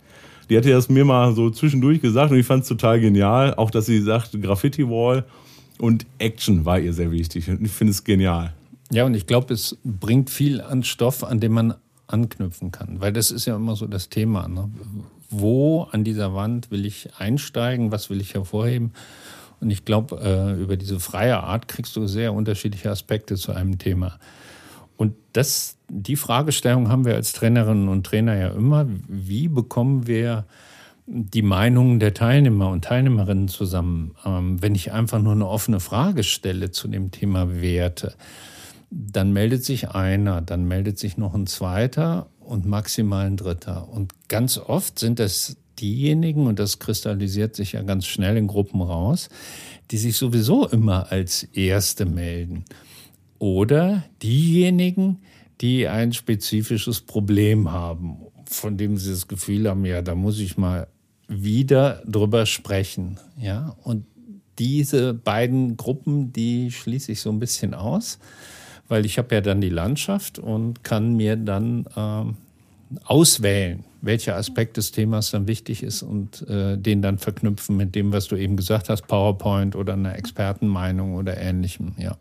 Die 0.50 0.56
hatte 0.56 0.70
das 0.70 0.88
mir 0.88 1.04
mal 1.04 1.34
so 1.34 1.50
zwischendurch 1.50 2.00
gesagt 2.00 2.32
und 2.32 2.38
ich 2.38 2.46
fand 2.46 2.62
es 2.62 2.68
total 2.68 3.00
genial. 3.00 3.54
Auch, 3.54 3.70
dass 3.70 3.86
sie 3.86 4.00
sagt, 4.00 4.40
Graffiti-Wall 4.40 5.24
und 5.78 6.06
Action 6.18 6.64
war 6.64 6.78
ihr 6.78 6.92
sehr 6.92 7.10
wichtig. 7.10 7.48
Und 7.48 7.64
ich 7.64 7.70
finde 7.70 7.92
es 7.92 8.04
genial. 8.04 8.52
Ja, 8.90 9.04
und 9.06 9.14
ich 9.14 9.26
glaube, 9.26 9.54
es 9.54 9.78
bringt 9.84 10.30
viel 10.30 10.60
an 10.60 10.82
Stoff, 10.82 11.24
an 11.24 11.40
dem 11.40 11.52
man 11.52 11.74
anknüpfen 12.06 12.70
kann. 12.70 13.00
Weil 13.00 13.12
das 13.12 13.30
ist 13.30 13.46
ja 13.46 13.56
immer 13.56 13.76
so 13.76 13.86
das 13.86 14.08
Thema. 14.08 14.48
Ne? 14.48 14.70
Wo 15.30 15.82
an 15.90 16.04
dieser 16.04 16.34
Wand 16.34 16.70
will 16.70 16.86
ich 16.86 17.10
einsteigen? 17.18 17.92
Was 17.92 18.10
will 18.10 18.20
ich 18.20 18.34
hervorheben? 18.34 18.92
Und 19.60 19.70
ich 19.70 19.84
glaube, 19.84 20.20
äh, 20.20 20.60
über 20.60 20.76
diese 20.76 21.00
freie 21.00 21.38
Art 21.38 21.68
kriegst 21.68 21.96
du 21.96 22.06
sehr 22.06 22.32
unterschiedliche 22.32 22.90
Aspekte 22.90 23.36
zu 23.36 23.52
einem 23.52 23.78
Thema. 23.78 24.18
Und 24.96 25.14
das, 25.32 25.76
die 25.88 26.16
Fragestellung 26.16 26.88
haben 26.88 27.04
wir 27.04 27.14
als 27.14 27.32
Trainerinnen 27.32 27.88
und 27.88 28.04
Trainer 28.04 28.36
ja 28.36 28.48
immer. 28.48 28.86
Wie 29.08 29.48
bekommen 29.48 30.06
wir 30.06 30.44
die 31.06 31.42
Meinungen 31.42 32.00
der 32.00 32.14
Teilnehmer 32.14 32.70
und 32.70 32.84
Teilnehmerinnen 32.84 33.48
zusammen. 33.48 34.14
Ähm, 34.24 34.62
wenn 34.62 34.74
ich 34.74 34.92
einfach 34.92 35.20
nur 35.20 35.32
eine 35.32 35.46
offene 35.46 35.80
Frage 35.80 36.24
stelle 36.24 36.70
zu 36.70 36.88
dem 36.88 37.10
Thema 37.10 37.60
Werte, 37.60 38.14
dann 38.90 39.32
meldet 39.32 39.64
sich 39.64 39.90
einer, 39.90 40.40
dann 40.40 40.66
meldet 40.66 40.98
sich 40.98 41.16
noch 41.16 41.34
ein 41.34 41.46
zweiter 41.46 42.28
und 42.40 42.66
maximal 42.66 43.26
ein 43.26 43.36
dritter. 43.36 43.88
Und 43.88 44.12
ganz 44.28 44.58
oft 44.58 44.98
sind 44.98 45.20
es 45.20 45.56
diejenigen, 45.80 46.46
und 46.46 46.58
das 46.58 46.78
kristallisiert 46.78 47.56
sich 47.56 47.72
ja 47.72 47.82
ganz 47.82 48.06
schnell 48.06 48.36
in 48.36 48.46
Gruppen 48.46 48.80
raus, 48.80 49.28
die 49.90 49.98
sich 49.98 50.16
sowieso 50.16 50.68
immer 50.68 51.10
als 51.10 51.42
Erste 51.42 52.06
melden. 52.06 52.64
Oder 53.38 54.04
diejenigen, 54.22 55.20
die 55.60 55.88
ein 55.88 56.12
spezifisches 56.12 57.00
Problem 57.00 57.70
haben, 57.70 58.18
von 58.46 58.76
dem 58.76 58.96
sie 58.96 59.10
das 59.10 59.28
Gefühl 59.28 59.68
haben, 59.68 59.84
ja, 59.84 60.02
da 60.02 60.14
muss 60.14 60.38
ich 60.38 60.56
mal 60.56 60.86
wieder 61.28 62.02
drüber 62.06 62.46
sprechen. 62.46 63.18
Ja, 63.38 63.76
und 63.82 64.06
diese 64.58 65.14
beiden 65.14 65.76
Gruppen, 65.76 66.32
die 66.32 66.70
schließe 66.70 67.12
ich 67.12 67.20
so 67.20 67.30
ein 67.30 67.40
bisschen 67.40 67.74
aus, 67.74 68.18
weil 68.88 69.06
ich 69.06 69.18
habe 69.18 69.34
ja 69.34 69.40
dann 69.40 69.60
die 69.60 69.70
Landschaft 69.70 70.38
und 70.38 70.84
kann 70.84 71.16
mir 71.16 71.36
dann 71.36 71.86
ähm, 71.96 72.36
auswählen, 73.04 73.84
welcher 74.02 74.36
Aspekt 74.36 74.76
des 74.76 74.92
Themas 74.92 75.30
dann 75.30 75.46
wichtig 75.46 75.82
ist 75.82 76.02
und 76.02 76.46
äh, 76.48 76.76
den 76.76 77.02
dann 77.02 77.18
verknüpfen 77.18 77.76
mit 77.76 77.94
dem, 77.94 78.12
was 78.12 78.28
du 78.28 78.36
eben 78.36 78.56
gesagt 78.56 78.88
hast, 78.88 79.06
PowerPoint 79.06 79.76
oder 79.76 79.94
einer 79.94 80.16
Expertenmeinung 80.16 81.14
oder 81.14 81.36
ähnlichem, 81.36 81.92
ja. 81.98 82.16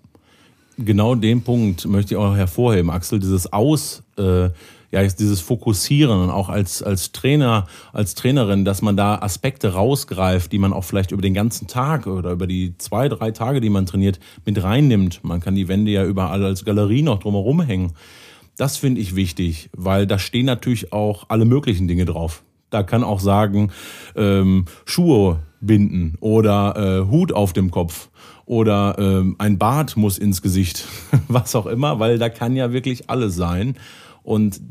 Genau 0.77 1.13
den 1.13 1.43
Punkt 1.43 1.85
möchte 1.85 2.15
ich 2.15 2.17
auch 2.17 2.35
hervorheben, 2.35 2.89
Axel, 2.89 3.19
dieses 3.19 3.51
Aus, 3.53 4.01
äh, 4.17 4.49
ja, 4.93 5.01
dieses 5.01 5.41
Fokussieren 5.41 6.21
und 6.21 6.29
auch 6.29 6.49
als, 6.49 6.83
als 6.83 7.11
Trainer, 7.11 7.65
als 7.93 8.13
Trainerin, 8.13 8.63
dass 8.63 8.83
man 8.83 8.95
da 8.95 9.15
Aspekte 9.15 9.73
rausgreift, 9.73 10.51
die 10.51 10.59
man 10.59 10.71
auch 10.71 10.83
vielleicht 10.83 11.11
über 11.11 11.23
den 11.23 11.33
ganzen 11.33 11.65
Tag 11.67 12.05
oder 12.05 12.31
über 12.31 12.45
die 12.45 12.77
zwei, 12.77 13.09
drei 13.09 13.31
Tage, 13.31 13.59
die 13.59 13.71
man 13.71 13.87
trainiert, 13.87 14.19
mit 14.45 14.61
reinnimmt. 14.61 15.23
Man 15.23 15.39
kann 15.39 15.55
die 15.55 15.67
Wände 15.67 15.89
ja 15.89 16.05
überall 16.05 16.45
als 16.45 16.63
Galerie 16.63 17.01
noch 17.01 17.17
drumherum 17.17 17.61
hängen. 17.61 17.93
Das 18.55 18.77
finde 18.77 19.01
ich 19.01 19.15
wichtig, 19.15 19.71
weil 19.75 20.05
da 20.05 20.19
stehen 20.19 20.45
natürlich 20.45 20.93
auch 20.93 21.25
alle 21.29 21.45
möglichen 21.45 21.87
Dinge 21.87 22.05
drauf. 22.05 22.43
Da 22.69 22.83
kann 22.83 23.03
auch 23.03 23.19
sagen, 23.19 23.71
ähm, 24.15 24.65
Schuhe 24.85 25.39
binden 25.59 26.17
oder 26.19 26.75
äh, 27.01 27.09
Hut 27.09 27.33
auf 27.33 27.53
dem 27.53 27.71
Kopf 27.71 28.09
oder 28.45 28.95
ähm, 28.99 29.37
ein 29.39 29.57
Bart 29.57 29.97
muss 29.97 30.19
ins 30.19 30.43
Gesicht, 30.43 30.85
was 31.27 31.55
auch 31.55 31.65
immer, 31.65 31.97
weil 31.97 32.19
da 32.19 32.29
kann 32.29 32.55
ja 32.55 32.71
wirklich 32.71 33.09
alles 33.09 33.35
sein. 33.35 33.75
Und 34.21 34.61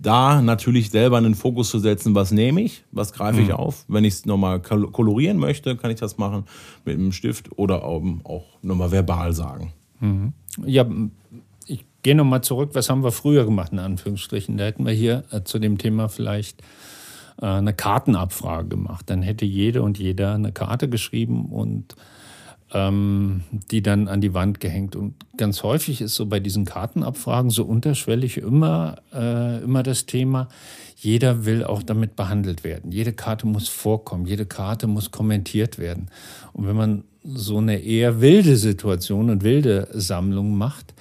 da 0.00 0.40
natürlich 0.42 0.90
selber 0.90 1.16
einen 1.18 1.34
Fokus 1.34 1.70
zu 1.70 1.78
setzen, 1.78 2.14
was 2.14 2.30
nehme 2.30 2.60
ich, 2.62 2.84
was 2.92 3.12
greife 3.12 3.40
ich 3.40 3.48
mhm. 3.48 3.54
auf. 3.54 3.84
Wenn 3.88 4.04
ich 4.04 4.14
es 4.14 4.26
nochmal 4.26 4.60
kolorieren 4.60 5.38
möchte, 5.38 5.76
kann 5.76 5.90
ich 5.90 5.98
das 5.98 6.18
machen 6.18 6.44
mit 6.84 6.96
einem 6.96 7.12
Stift 7.12 7.50
oder 7.58 7.84
auch 7.84 8.44
nochmal 8.62 8.92
verbal 8.92 9.32
sagen. 9.32 9.72
Mhm. 10.00 10.32
Ja, 10.64 10.86
gehe 12.02 12.14
nochmal 12.14 12.42
zurück, 12.42 12.70
was 12.72 12.88
haben 12.90 13.02
wir 13.02 13.12
früher 13.12 13.44
gemacht, 13.44 13.72
in 13.72 13.78
Anführungsstrichen. 13.78 14.56
Da 14.56 14.64
hätten 14.64 14.86
wir 14.86 14.92
hier 14.92 15.24
äh, 15.30 15.42
zu 15.42 15.58
dem 15.58 15.78
Thema 15.78 16.08
vielleicht 16.08 16.62
äh, 17.40 17.46
eine 17.46 17.74
Kartenabfrage 17.74 18.68
gemacht. 18.68 19.10
Dann 19.10 19.22
hätte 19.22 19.44
jede 19.44 19.82
und 19.82 19.98
jeder 19.98 20.34
eine 20.34 20.52
Karte 20.52 20.88
geschrieben 20.88 21.46
und 21.46 21.96
ähm, 22.72 23.42
die 23.70 23.82
dann 23.82 24.08
an 24.08 24.20
die 24.20 24.34
Wand 24.34 24.60
gehängt. 24.60 24.96
Und 24.96 25.14
ganz 25.36 25.62
häufig 25.62 26.00
ist 26.00 26.14
so 26.14 26.26
bei 26.26 26.40
diesen 26.40 26.64
Kartenabfragen 26.64 27.50
so 27.50 27.64
unterschwellig 27.64 28.38
immer, 28.38 28.96
äh, 29.12 29.62
immer 29.62 29.82
das 29.82 30.06
Thema, 30.06 30.48
jeder 30.96 31.44
will 31.44 31.64
auch 31.64 31.82
damit 31.82 32.16
behandelt 32.16 32.64
werden. 32.64 32.90
Jede 32.90 33.12
Karte 33.12 33.46
muss 33.46 33.68
vorkommen, 33.68 34.26
jede 34.26 34.46
Karte 34.46 34.86
muss 34.86 35.10
kommentiert 35.10 35.78
werden. 35.78 36.08
Und 36.52 36.66
wenn 36.66 36.76
man 36.76 37.04
so 37.22 37.58
eine 37.58 37.78
eher 37.78 38.20
wilde 38.20 38.56
Situation 38.56 39.30
und 39.30 39.44
wilde 39.44 39.88
Sammlung 39.92 40.56
macht, 40.56 40.94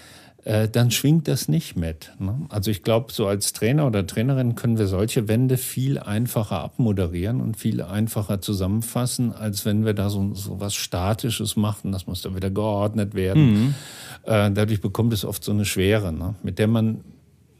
äh, 0.47 0.69
dann 0.69 0.91
schwingt 0.91 1.27
das 1.27 1.49
nicht 1.49 1.75
mit. 1.75 2.13
Ne? 2.19 2.45
Also 2.47 2.71
ich 2.71 2.81
glaube, 2.81 3.11
so 3.11 3.27
als 3.27 3.51
Trainer 3.51 3.85
oder 3.85 4.07
Trainerin 4.07 4.55
können 4.55 4.77
wir 4.77 4.87
solche 4.87 5.27
Wände 5.27 5.57
viel 5.57 5.99
einfacher 5.99 6.61
abmoderieren 6.61 7.41
und 7.41 7.57
viel 7.57 7.81
einfacher 7.81 8.39
zusammenfassen, 8.39 9.33
als 9.33 9.65
wenn 9.65 9.83
wir 9.83 9.93
da 9.93 10.09
so, 10.09 10.33
so 10.35 10.61
was 10.61 10.73
Statisches 10.73 11.57
machen. 11.57 11.91
Das 11.91 12.07
muss 12.07 12.21
dann 12.21 12.33
wieder 12.33 12.49
geordnet 12.49 13.13
werden. 13.13 13.51
Mhm. 13.51 13.75
Äh, 14.23 14.49
dadurch 14.51 14.79
bekommt 14.79 15.11
es 15.11 15.25
oft 15.25 15.43
so 15.43 15.51
eine 15.51 15.65
Schwere, 15.65 16.13
ne? 16.13 16.35
mit 16.43 16.59
der 16.59 16.67
man 16.67 17.01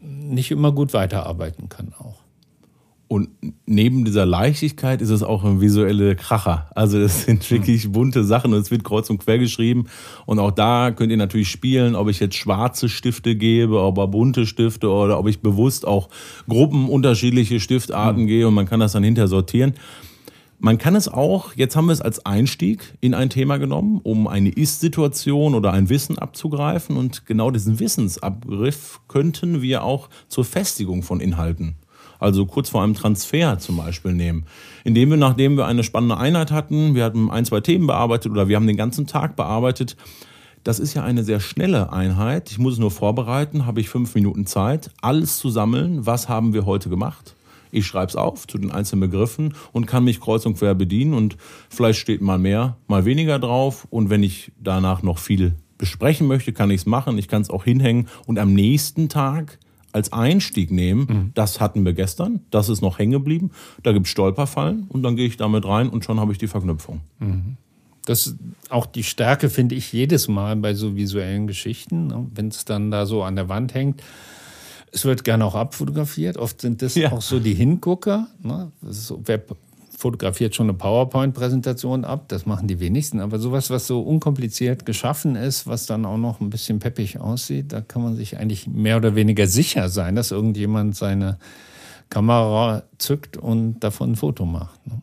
nicht 0.00 0.50
immer 0.50 0.72
gut 0.72 0.94
weiterarbeiten 0.94 1.68
kann 1.68 1.92
auch. 1.98 2.22
Und 3.08 3.30
neben 3.64 4.04
dieser 4.04 4.26
Leichtigkeit 4.26 5.00
ist 5.00 5.08
es 5.08 5.22
auch 5.22 5.42
ein 5.42 5.62
visuelle 5.62 6.14
Kracher. 6.14 6.70
Also 6.74 6.98
es 6.98 7.22
sind 7.24 7.50
wirklich 7.50 7.90
bunte 7.90 8.22
Sachen 8.22 8.52
und 8.52 8.60
es 8.60 8.70
wird 8.70 8.84
kreuz 8.84 9.08
und 9.08 9.18
quer 9.18 9.38
geschrieben. 9.38 9.86
Und 10.26 10.38
auch 10.38 10.50
da 10.50 10.90
könnt 10.90 11.10
ihr 11.10 11.16
natürlich 11.16 11.50
spielen, 11.50 11.96
ob 11.96 12.08
ich 12.08 12.20
jetzt 12.20 12.36
schwarze 12.36 12.90
Stifte 12.90 13.34
gebe, 13.34 13.80
ob 13.80 13.96
er 13.96 14.08
bunte 14.08 14.46
Stifte 14.46 14.90
oder 14.90 15.18
ob 15.18 15.26
ich 15.26 15.40
bewusst 15.40 15.86
auch 15.86 16.10
Gruppen 16.48 16.90
unterschiedliche 16.90 17.60
Stiftarten 17.60 18.24
mhm. 18.24 18.26
gehe 18.26 18.46
und 18.46 18.54
man 18.54 18.66
kann 18.66 18.80
das 18.80 18.92
dann 18.92 19.02
hinterher 19.02 19.28
sortieren. 19.28 19.72
Man 20.60 20.76
kann 20.76 20.96
es 20.96 21.08
auch, 21.08 21.54
jetzt 21.54 21.76
haben 21.76 21.86
wir 21.86 21.92
es 21.92 22.00
als 22.00 22.26
Einstieg 22.26 22.94
in 23.00 23.14
ein 23.14 23.30
Thema 23.30 23.58
genommen, 23.58 24.00
um 24.02 24.26
eine 24.26 24.50
Ist-Situation 24.50 25.54
oder 25.54 25.72
ein 25.72 25.88
Wissen 25.88 26.18
abzugreifen. 26.18 26.96
Und 26.96 27.26
genau 27.26 27.52
diesen 27.52 27.78
Wissensabgriff 27.78 29.00
könnten 29.06 29.62
wir 29.62 29.84
auch 29.84 30.10
zur 30.26 30.44
Festigung 30.44 31.04
von 31.04 31.20
Inhalten 31.20 31.76
also 32.18 32.46
kurz 32.46 32.68
vor 32.70 32.82
einem 32.82 32.94
Transfer 32.94 33.58
zum 33.58 33.76
Beispiel 33.76 34.12
nehmen. 34.12 34.44
Indem 34.84 35.10
wir, 35.10 35.16
nachdem 35.16 35.56
wir 35.56 35.66
eine 35.66 35.84
spannende 35.84 36.16
Einheit 36.16 36.50
hatten, 36.50 36.94
wir 36.94 37.04
hatten 37.04 37.30
ein, 37.30 37.44
zwei 37.44 37.60
Themen 37.60 37.86
bearbeitet 37.86 38.32
oder 38.32 38.48
wir 38.48 38.56
haben 38.56 38.66
den 38.66 38.76
ganzen 38.76 39.06
Tag 39.06 39.36
bearbeitet, 39.36 39.96
das 40.64 40.80
ist 40.80 40.94
ja 40.94 41.02
eine 41.04 41.24
sehr 41.24 41.40
schnelle 41.40 41.92
Einheit. 41.92 42.50
Ich 42.50 42.58
muss 42.58 42.74
es 42.74 42.78
nur 42.78 42.90
vorbereiten, 42.90 43.64
habe 43.64 43.80
ich 43.80 43.88
fünf 43.88 44.14
Minuten 44.14 44.46
Zeit, 44.46 44.90
alles 45.00 45.38
zu 45.38 45.48
sammeln. 45.48 46.04
Was 46.04 46.28
haben 46.28 46.52
wir 46.52 46.66
heute 46.66 46.88
gemacht? 46.88 47.34
Ich 47.70 47.86
schreibe 47.86 48.08
es 48.08 48.16
auf 48.16 48.46
zu 48.46 48.58
den 48.58 48.70
einzelnen 48.70 49.10
Begriffen 49.10 49.54
und 49.72 49.86
kann 49.86 50.04
mich 50.04 50.20
kreuz 50.20 50.46
und 50.46 50.58
quer 50.58 50.74
bedienen 50.74 51.14
und 51.14 51.36
vielleicht 51.68 51.98
steht 51.98 52.22
mal 52.22 52.38
mehr, 52.38 52.76
mal 52.86 53.04
weniger 53.04 53.38
drauf. 53.38 53.86
Und 53.90 54.10
wenn 54.10 54.22
ich 54.22 54.52
danach 54.58 55.02
noch 55.02 55.18
viel 55.18 55.54
besprechen 55.76 56.26
möchte, 56.26 56.52
kann 56.52 56.70
ich 56.70 56.82
es 56.82 56.86
machen. 56.86 57.18
Ich 57.18 57.28
kann 57.28 57.42
es 57.42 57.50
auch 57.50 57.64
hinhängen 57.64 58.08
und 58.26 58.38
am 58.38 58.52
nächsten 58.52 59.08
Tag 59.08 59.58
als 59.92 60.12
Einstieg 60.12 60.70
nehmen, 60.70 61.06
mhm. 61.08 61.30
das 61.34 61.60
hatten 61.60 61.84
wir 61.84 61.92
gestern, 61.92 62.40
das 62.50 62.68
ist 62.68 62.82
noch 62.82 62.98
hängen 62.98 63.12
geblieben, 63.12 63.50
da 63.82 63.92
gibt 63.92 64.06
es 64.06 64.12
Stolperfallen 64.12 64.84
und 64.88 65.02
dann 65.02 65.16
gehe 65.16 65.26
ich 65.26 65.36
damit 65.36 65.64
rein 65.64 65.88
und 65.88 66.04
schon 66.04 66.20
habe 66.20 66.32
ich 66.32 66.38
die 66.38 66.46
Verknüpfung. 66.46 67.00
Mhm. 67.18 67.56
Das 68.04 68.26
ist 68.26 68.36
auch 68.70 68.86
die 68.86 69.04
Stärke, 69.04 69.50
finde 69.50 69.74
ich, 69.74 69.92
jedes 69.92 70.28
Mal 70.28 70.56
bei 70.56 70.72
so 70.74 70.96
visuellen 70.96 71.46
Geschichten, 71.46 72.06
ne? 72.06 72.26
wenn 72.34 72.48
es 72.48 72.64
dann 72.64 72.90
da 72.90 73.04
so 73.04 73.22
an 73.22 73.36
der 73.36 73.50
Wand 73.50 73.74
hängt. 73.74 74.02
Es 74.90 75.04
wird 75.04 75.24
gerne 75.24 75.44
auch 75.44 75.54
abfotografiert. 75.54 76.38
Oft 76.38 76.62
sind 76.62 76.80
das 76.80 76.94
ja. 76.94 77.12
auch 77.12 77.20
so 77.20 77.38
die 77.38 77.52
Hingucker. 77.52 78.28
Ne? 78.42 78.72
So, 78.80 79.20
wer 79.26 79.38
fotografiert 79.98 80.54
schon 80.54 80.68
eine 80.68 80.78
PowerPoint-Präsentation 80.78 82.04
ab. 82.04 82.26
Das 82.28 82.46
machen 82.46 82.68
die 82.68 82.78
wenigsten. 82.78 83.18
Aber 83.18 83.40
sowas, 83.40 83.68
was 83.68 83.88
so 83.88 84.00
unkompliziert 84.00 84.86
geschaffen 84.86 85.34
ist, 85.34 85.66
was 85.66 85.86
dann 85.86 86.06
auch 86.06 86.16
noch 86.16 86.40
ein 86.40 86.50
bisschen 86.50 86.78
peppig 86.78 87.18
aussieht, 87.18 87.72
da 87.72 87.80
kann 87.80 88.02
man 88.02 88.14
sich 88.14 88.38
eigentlich 88.38 88.68
mehr 88.68 88.96
oder 88.96 89.16
weniger 89.16 89.48
sicher 89.48 89.88
sein, 89.88 90.14
dass 90.14 90.30
irgendjemand 90.30 90.94
seine 90.94 91.38
Kamera 92.10 92.84
zückt 92.98 93.36
und 93.36 93.80
davon 93.80 94.12
ein 94.12 94.16
Foto 94.16 94.46
macht. 94.46 94.86
Ne? 94.86 95.02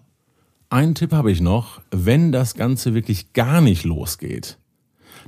Einen 0.70 0.96
Tipp 0.96 1.12
habe 1.12 1.30
ich 1.30 1.42
noch. 1.42 1.82
Wenn 1.92 2.32
das 2.32 2.54
Ganze 2.54 2.94
wirklich 2.94 3.34
gar 3.34 3.60
nicht 3.60 3.84
losgeht, 3.84 4.58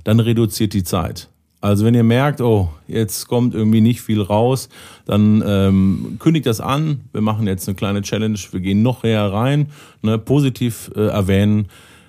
dann 0.05 0.21
reduziert 0.21 0.73
die 0.73 0.85
Zeit. 0.85 1.29
Also 1.67 1.83
wenn 1.83 1.95
ihr 1.95 2.03
merkt, 2.03 2.39
oh, 2.39 2.69
jetzt 2.87 3.27
kommt 3.27 3.53
irgendwie 3.53 3.81
nicht 3.81 3.99
viel 3.99 4.21
raus, 4.21 4.69
dann 5.05 5.43
ähm, 5.45 6.15
kündigt 6.17 6.45
das 6.45 6.61
an. 6.61 7.01
Wir 7.11 7.19
machen 7.19 7.45
jetzt 7.45 7.67
eine 7.67 7.75
kleine 7.75 8.01
Challenge, 8.03 8.39
wir 8.51 8.61
gehen 8.61 8.81
noch 8.81 9.03
näher 9.03 9.33
rein, 9.33 9.67
ne, 10.01 10.17
positiv 10.17 10.89
äh, 10.95 11.07
erwähnen, 11.07 11.67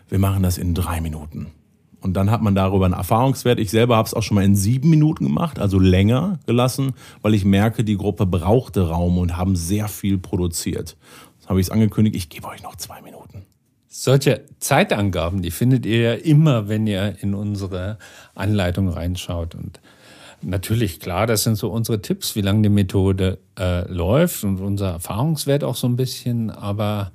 wir 0.08 0.20
machen 0.20 0.44
das 0.44 0.58
in 0.58 0.74
drei 0.74 1.00
Minuten. 1.00 1.48
Und 2.00 2.14
dann 2.14 2.30
hat 2.30 2.40
man 2.40 2.54
darüber 2.54 2.84
einen 2.84 2.94
Erfahrungswert. 2.94 3.58
Ich 3.58 3.72
selber 3.72 3.96
habe 3.96 4.06
es 4.06 4.14
auch 4.14 4.22
schon 4.22 4.36
mal 4.36 4.44
in 4.44 4.54
sieben 4.54 4.90
Minuten 4.90 5.24
gemacht, 5.24 5.58
also 5.58 5.80
länger 5.80 6.38
gelassen, 6.46 6.92
weil 7.22 7.34
ich 7.34 7.44
merke, 7.44 7.82
die 7.82 7.96
Gruppe 7.96 8.26
brauchte 8.26 8.88
Raum 8.88 9.18
und 9.18 9.36
haben 9.36 9.56
sehr 9.56 9.88
viel 9.88 10.18
produziert. 10.18 10.96
Das 11.40 11.48
habe 11.48 11.58
ich 11.58 11.66
es 11.66 11.70
angekündigt, 11.72 12.14
ich 12.14 12.28
gebe 12.28 12.46
euch 12.46 12.62
noch 12.62 12.76
zwei 12.76 13.02
Minuten. 13.02 13.47
Solche 13.90 14.42
Zeitangaben, 14.60 15.40
die 15.40 15.50
findet 15.50 15.86
ihr 15.86 16.00
ja 16.00 16.12
immer, 16.12 16.68
wenn 16.68 16.86
ihr 16.86 17.16
in 17.22 17.34
unsere 17.34 17.98
Anleitung 18.34 18.88
reinschaut. 18.88 19.54
Und 19.54 19.80
natürlich, 20.42 21.00
klar, 21.00 21.26
das 21.26 21.44
sind 21.44 21.56
so 21.56 21.70
unsere 21.70 22.02
Tipps, 22.02 22.36
wie 22.36 22.42
lange 22.42 22.62
die 22.62 22.68
Methode 22.68 23.38
äh, 23.58 23.90
läuft 23.90 24.44
und 24.44 24.60
unser 24.60 24.90
Erfahrungswert 24.90 25.64
auch 25.64 25.74
so 25.74 25.86
ein 25.86 25.96
bisschen. 25.96 26.50
Aber 26.50 27.12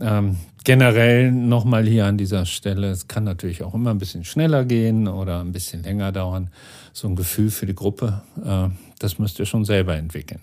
ähm, 0.00 0.36
generell 0.64 1.32
nochmal 1.32 1.86
hier 1.86 2.06
an 2.06 2.18
dieser 2.18 2.46
Stelle, 2.46 2.90
es 2.90 3.08
kann 3.08 3.24
natürlich 3.24 3.62
auch 3.62 3.74
immer 3.74 3.90
ein 3.90 3.98
bisschen 3.98 4.24
schneller 4.24 4.66
gehen 4.66 5.08
oder 5.08 5.40
ein 5.40 5.52
bisschen 5.52 5.82
länger 5.82 6.12
dauern. 6.12 6.50
So 6.92 7.08
ein 7.08 7.16
Gefühl 7.16 7.50
für 7.50 7.66
die 7.66 7.74
Gruppe, 7.74 8.22
äh, 8.44 8.68
das 8.98 9.18
müsst 9.18 9.38
ihr 9.38 9.46
schon 9.46 9.64
selber 9.64 9.96
entwickeln. 9.96 10.40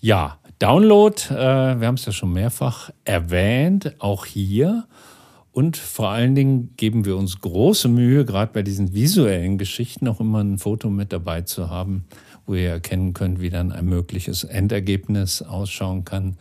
Ja, 0.00 0.38
Download, 0.58 1.14
äh, 1.30 1.80
wir 1.80 1.86
haben 1.86 1.94
es 1.94 2.04
ja 2.04 2.12
schon 2.12 2.32
mehrfach 2.32 2.90
erwähnt, 3.04 3.94
auch 4.00 4.26
hier. 4.26 4.86
Und 5.52 5.76
vor 5.76 6.10
allen 6.10 6.34
Dingen 6.34 6.74
geben 6.76 7.04
wir 7.04 7.16
uns 7.16 7.40
große 7.40 7.88
Mühe, 7.88 8.24
gerade 8.24 8.52
bei 8.52 8.62
diesen 8.62 8.92
visuellen 8.92 9.58
Geschichten 9.58 10.08
auch 10.08 10.20
immer 10.20 10.42
ein 10.42 10.58
Foto 10.58 10.90
mit 10.90 11.12
dabei 11.12 11.42
zu 11.42 11.70
haben, 11.70 12.04
wo 12.46 12.54
ihr 12.54 12.70
erkennen 12.70 13.12
könnt, 13.12 13.40
wie 13.40 13.50
dann 13.50 13.72
ein 13.72 13.86
mögliches 13.86 14.44
Endergebnis 14.44 15.42
ausschauen 15.42 16.04
kann. 16.04 16.36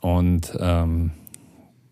Und 0.00 0.56
ähm, 0.58 1.12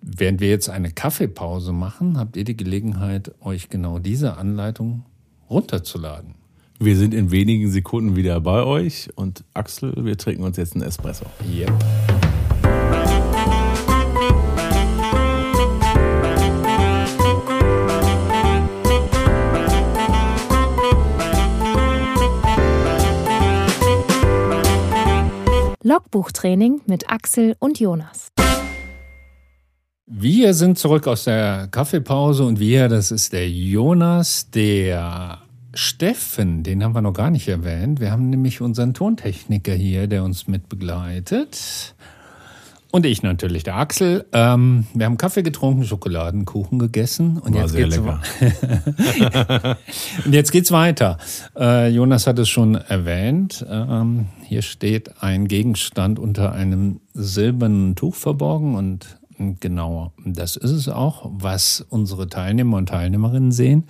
während 0.00 0.40
wir 0.40 0.48
jetzt 0.48 0.68
eine 0.68 0.90
Kaffeepause 0.90 1.72
machen, 1.72 2.18
habt 2.18 2.36
ihr 2.36 2.44
die 2.44 2.56
Gelegenheit, 2.56 3.32
euch 3.40 3.68
genau 3.68 3.98
diese 3.98 4.36
Anleitung 4.36 5.04
runterzuladen. 5.48 6.41
Wir 6.78 6.96
sind 6.96 7.14
in 7.14 7.30
wenigen 7.30 7.70
Sekunden 7.70 8.16
wieder 8.16 8.40
bei 8.40 8.64
euch 8.64 9.08
und 9.14 9.44
Axel, 9.54 9.92
wir 10.04 10.16
trinken 10.16 10.42
uns 10.42 10.56
jetzt 10.56 10.74
einen 10.74 10.84
Espresso. 10.84 11.26
Yep. 11.48 11.72
Logbuchtraining 25.84 26.80
mit 26.86 27.10
Axel 27.10 27.54
und 27.58 27.80
Jonas. 27.80 28.28
Wir 30.06 30.54
sind 30.54 30.78
zurück 30.78 31.06
aus 31.06 31.24
der 31.24 31.68
Kaffeepause 31.70 32.44
und 32.44 32.60
wir, 32.60 32.88
das 32.88 33.10
ist 33.10 33.32
der 33.32 33.50
Jonas, 33.50 34.48
der 34.50 35.42
Steffen, 35.74 36.62
den 36.62 36.84
haben 36.84 36.94
wir 36.94 37.02
noch 37.02 37.14
gar 37.14 37.30
nicht 37.30 37.48
erwähnt. 37.48 38.00
Wir 38.00 38.10
haben 38.10 38.30
nämlich 38.30 38.60
unseren 38.60 38.94
Tontechniker 38.94 39.74
hier, 39.74 40.06
der 40.06 40.24
uns 40.24 40.46
mit 40.46 40.68
begleitet. 40.68 41.94
Und 42.90 43.06
ich 43.06 43.22
natürlich, 43.22 43.62
der 43.62 43.76
Axel. 43.76 44.26
Ähm, 44.32 44.86
wir 44.92 45.06
haben 45.06 45.16
Kaffee 45.16 45.42
getrunken, 45.42 45.84
Schokoladenkuchen 45.84 46.78
gegessen. 46.78 47.38
Und 47.38 47.54
War 47.54 47.62
jetzt 47.62 47.72
sehr 47.72 47.88
geht's 47.88 47.96
lecker. 47.96 49.78
und 50.26 50.32
jetzt 50.34 50.52
geht's 50.52 50.70
weiter. 50.72 51.16
Äh, 51.56 51.88
Jonas 51.88 52.26
hat 52.26 52.38
es 52.38 52.50
schon 52.50 52.74
erwähnt. 52.74 53.64
Ähm, 53.66 54.26
hier 54.44 54.60
steht 54.60 55.22
ein 55.22 55.48
Gegenstand 55.48 56.18
unter 56.18 56.52
einem 56.52 57.00
silbernen 57.14 57.96
Tuch 57.96 58.14
verborgen 58.14 58.74
und 58.74 59.06
genau 59.60 60.12
das 60.24 60.56
ist 60.56 60.70
es 60.70 60.88
auch, 60.88 61.30
was 61.32 61.84
unsere 61.88 62.28
Teilnehmer 62.28 62.76
und 62.76 62.90
Teilnehmerinnen 62.90 63.52
sehen, 63.52 63.84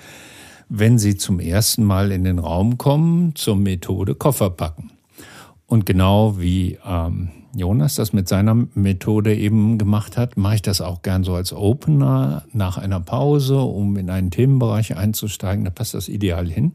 wenn 0.75 0.97
sie 0.99 1.19
zum 1.19 1.39
ersten 1.39 1.85
Mal 1.85 2.13
in 2.13 2.25
den 2.25 2.39
Raum 2.39 2.79
kommen 2.79 3.35
zur 3.35 3.57
Methode 3.57 4.15
Koffer 4.15 4.49
packen. 4.49 4.91
Und 5.67 5.85
genau 5.85 6.39
wie 6.39 6.79
ähm, 6.87 7.29
Jonas 7.55 7.97
das 7.97 8.15
mit 8.15 8.27
seiner 8.27 8.55
Methode 8.75 9.37
eben 9.37 9.77
gemacht 9.77 10.17
hat, 10.17 10.39
mache 10.39 10.55
ich 10.55 10.63
das 10.63 10.81
auch 10.81 11.03
gern 11.03 11.25
so 11.25 11.35
als 11.35 11.53
Opener 11.53 12.45
nach 12.55 12.79
einer 12.79 13.01
Pause, 13.01 13.61
um 13.61 13.99
in 13.99 14.09
einen 14.09 14.31
Themenbereich 14.31 14.97
einzusteigen. 14.97 15.67
Da 15.67 15.71
passt 15.71 15.93
das 15.93 16.09
ideal 16.09 16.49
hin. 16.49 16.73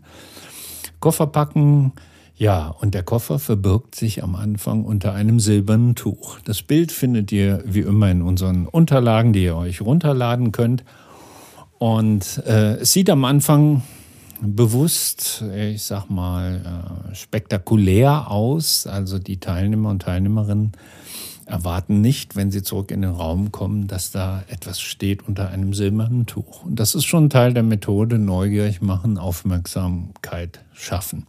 Koffer 1.00 1.26
packen, 1.26 1.94
ja, 2.36 2.68
und 2.68 2.94
der 2.94 3.02
Koffer 3.02 3.40
verbirgt 3.40 3.96
sich 3.96 4.24
am 4.24 4.36
Anfang 4.36 4.86
unter 4.86 5.14
einem 5.14 5.40
silbernen 5.40 5.96
Tuch. 5.96 6.38
Das 6.46 6.62
Bild 6.62 6.92
findet 6.92 7.32
ihr 7.32 7.64
wie 7.66 7.80
immer 7.80 8.12
in 8.12 8.22
unseren 8.22 8.68
Unterlagen, 8.68 9.34
die 9.34 9.46
ihr 9.46 9.56
euch 9.56 9.82
runterladen 9.82 10.52
könnt. 10.52 10.84
Und 11.80 12.42
äh, 12.46 12.78
es 12.78 12.94
sieht 12.94 13.10
am 13.10 13.26
Anfang 13.26 13.84
bewusst, 14.42 15.44
ich 15.56 15.84
sag 15.84 16.10
mal, 16.10 17.10
äh, 17.12 17.16
spektakulär 17.16 18.30
aus. 18.30 18.88
Also 18.88 19.20
die 19.20 19.40
Teilnehmer 19.40 19.90
und 19.90 20.02
Teilnehmerinnen 20.04 20.74
erwarten 21.46 22.02
nicht, 22.02 22.36
wenn 22.36 22.52
sie 22.52 22.62
zurück 22.62 22.92
in 22.92 23.02
den 23.02 23.12
Raum 23.12 23.52
kommen, 23.52 23.88
dass 23.88 24.12
da 24.12 24.44
etwas 24.48 24.82
steht 24.82 25.28
unter 25.28 25.50
einem 25.50 25.74
silbernen 25.74 26.26
Tuch. 26.26 26.66
Und 26.66 26.80
das 26.80 26.94
ist 26.94 27.06
schon 27.06 27.30
Teil 27.30 27.54
der 27.54 27.64
Methode, 27.64 28.20
neugierig 28.20 28.82
machen, 28.82 29.18
Aufmerksamkeit 29.18 30.60
schaffen. 30.74 31.26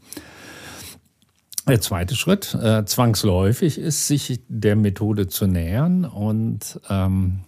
Der 1.68 1.80
zweite 1.80 2.16
Schritt, 2.16 2.54
äh, 2.54 2.84
zwangsläufig, 2.84 3.78
ist, 3.78 4.06
sich 4.06 4.40
der 4.48 4.74
Methode 4.74 5.28
zu 5.28 5.46
nähern. 5.46 6.04
Und 6.04 6.80
ähm, 6.88 7.40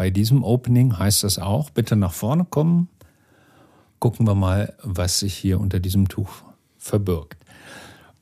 bei 0.00 0.08
diesem 0.08 0.44
Opening 0.44 0.98
heißt 0.98 1.24
das 1.24 1.38
auch, 1.38 1.68
bitte 1.68 1.94
nach 1.94 2.14
vorne 2.14 2.46
kommen. 2.46 2.88
Gucken 3.98 4.26
wir 4.26 4.34
mal, 4.34 4.72
was 4.82 5.18
sich 5.18 5.34
hier 5.34 5.60
unter 5.60 5.78
diesem 5.78 6.08
Tuch 6.08 6.30
verbirgt. 6.78 7.36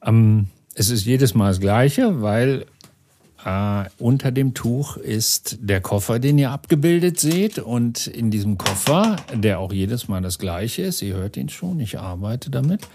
Ähm, 0.02 0.48
es 0.74 0.90
ist 0.90 1.04
jedes 1.04 1.36
Mal 1.36 1.50
das 1.50 1.60
Gleiche, 1.60 2.20
weil 2.20 2.66
äh, 3.44 3.84
unter 3.98 4.32
dem 4.32 4.54
Tuch 4.54 4.96
ist 4.96 5.58
der 5.60 5.80
Koffer, 5.80 6.18
den 6.18 6.36
ihr 6.38 6.50
abgebildet 6.50 7.20
seht. 7.20 7.60
Und 7.60 8.08
in 8.08 8.32
diesem 8.32 8.58
Koffer, 8.58 9.14
der 9.32 9.60
auch 9.60 9.72
jedes 9.72 10.08
Mal 10.08 10.20
das 10.20 10.40
gleiche 10.40 10.82
ist, 10.82 11.00
ihr 11.00 11.14
hört 11.14 11.36
ihn 11.36 11.48
schon, 11.48 11.78
ich 11.78 11.96
arbeite 12.00 12.50
damit, 12.50 12.88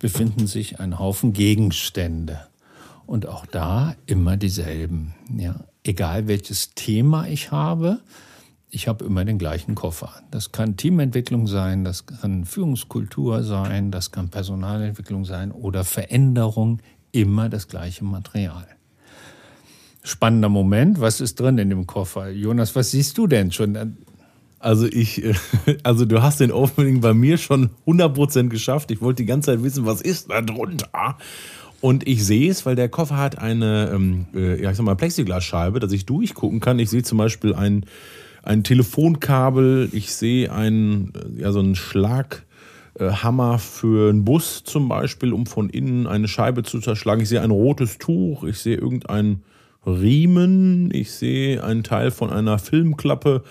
befinden 0.00 0.48
sich 0.48 0.80
ein 0.80 0.98
Haufen 0.98 1.34
Gegenstände. 1.34 2.40
Und 3.06 3.28
auch 3.28 3.46
da 3.46 3.94
immer 4.06 4.36
dieselben. 4.36 5.14
Ja. 5.38 5.54
Egal 5.84 6.26
welches 6.26 6.74
Thema 6.74 7.28
ich 7.28 7.52
habe, 7.52 8.00
ich 8.70 8.88
habe 8.88 9.04
immer 9.04 9.24
den 9.24 9.38
gleichen 9.38 9.74
Koffer. 9.74 10.10
Das 10.30 10.50
kann 10.50 10.76
Teamentwicklung 10.76 11.46
sein, 11.46 11.84
das 11.84 12.06
kann 12.06 12.44
Führungskultur 12.44 13.44
sein, 13.44 13.90
das 13.90 14.10
kann 14.10 14.30
Personalentwicklung 14.30 15.24
sein 15.24 15.52
oder 15.52 15.84
Veränderung, 15.84 16.80
immer 17.12 17.48
das 17.48 17.68
gleiche 17.68 18.04
Material 18.04 18.66
spannender 20.04 20.48
Moment. 20.48 21.00
Was 21.00 21.20
ist 21.20 21.40
drin 21.40 21.58
in 21.58 21.70
dem 21.70 21.86
Koffer? 21.86 22.28
Jonas, 22.28 22.76
was 22.76 22.92
siehst 22.92 23.18
du 23.18 23.26
denn 23.26 23.50
schon? 23.50 23.96
Also 24.60 24.86
ich, 24.86 25.22
also 25.82 26.04
du 26.04 26.22
hast 26.22 26.40
den 26.40 26.52
Opening 26.52 27.00
bei 27.00 27.14
mir 27.14 27.38
schon 27.38 27.70
100% 27.86 28.48
geschafft. 28.48 28.90
Ich 28.92 29.00
wollte 29.00 29.22
die 29.22 29.26
ganze 29.26 29.52
Zeit 29.52 29.62
wissen, 29.64 29.86
was 29.86 30.00
ist 30.00 30.30
da 30.30 30.40
drunter? 30.42 31.18
Und 31.84 32.08
ich 32.08 32.24
sehe 32.24 32.50
es, 32.50 32.64
weil 32.64 32.76
der 32.76 32.88
Koffer 32.88 33.18
hat 33.18 33.36
eine, 33.36 33.90
ähm, 33.94 34.24
äh, 34.34 34.62
ja, 34.62 34.70
ich 34.70 34.76
sag 34.78 34.86
mal, 34.86 34.96
Plexiglasscheibe, 34.96 35.80
dass 35.80 35.92
ich 35.92 36.06
durchgucken 36.06 36.58
kann. 36.58 36.78
Ich 36.78 36.88
sehe 36.88 37.02
zum 37.02 37.18
Beispiel 37.18 37.54
ein, 37.54 37.84
ein 38.42 38.64
Telefonkabel, 38.64 39.90
ich 39.92 40.14
sehe 40.14 40.50
einen, 40.50 41.12
äh, 41.14 41.42
ja, 41.42 41.52
so 41.52 41.58
einen 41.58 41.74
Schlaghammer 41.74 43.58
für 43.58 44.08
einen 44.08 44.24
Bus 44.24 44.64
zum 44.64 44.88
Beispiel, 44.88 45.34
um 45.34 45.44
von 45.44 45.68
innen 45.68 46.06
eine 46.06 46.26
Scheibe 46.26 46.62
zu 46.62 46.80
zerschlagen. 46.80 47.20
Ich 47.20 47.28
sehe 47.28 47.42
ein 47.42 47.50
rotes 47.50 47.98
Tuch, 47.98 48.44
ich 48.44 48.60
sehe 48.60 48.78
irgendein 48.78 49.42
Riemen, 49.84 50.88
ich 50.90 51.12
sehe 51.12 51.62
einen 51.62 51.84
Teil 51.84 52.10
von 52.12 52.30
einer 52.30 52.58
Filmklappe 52.58 53.42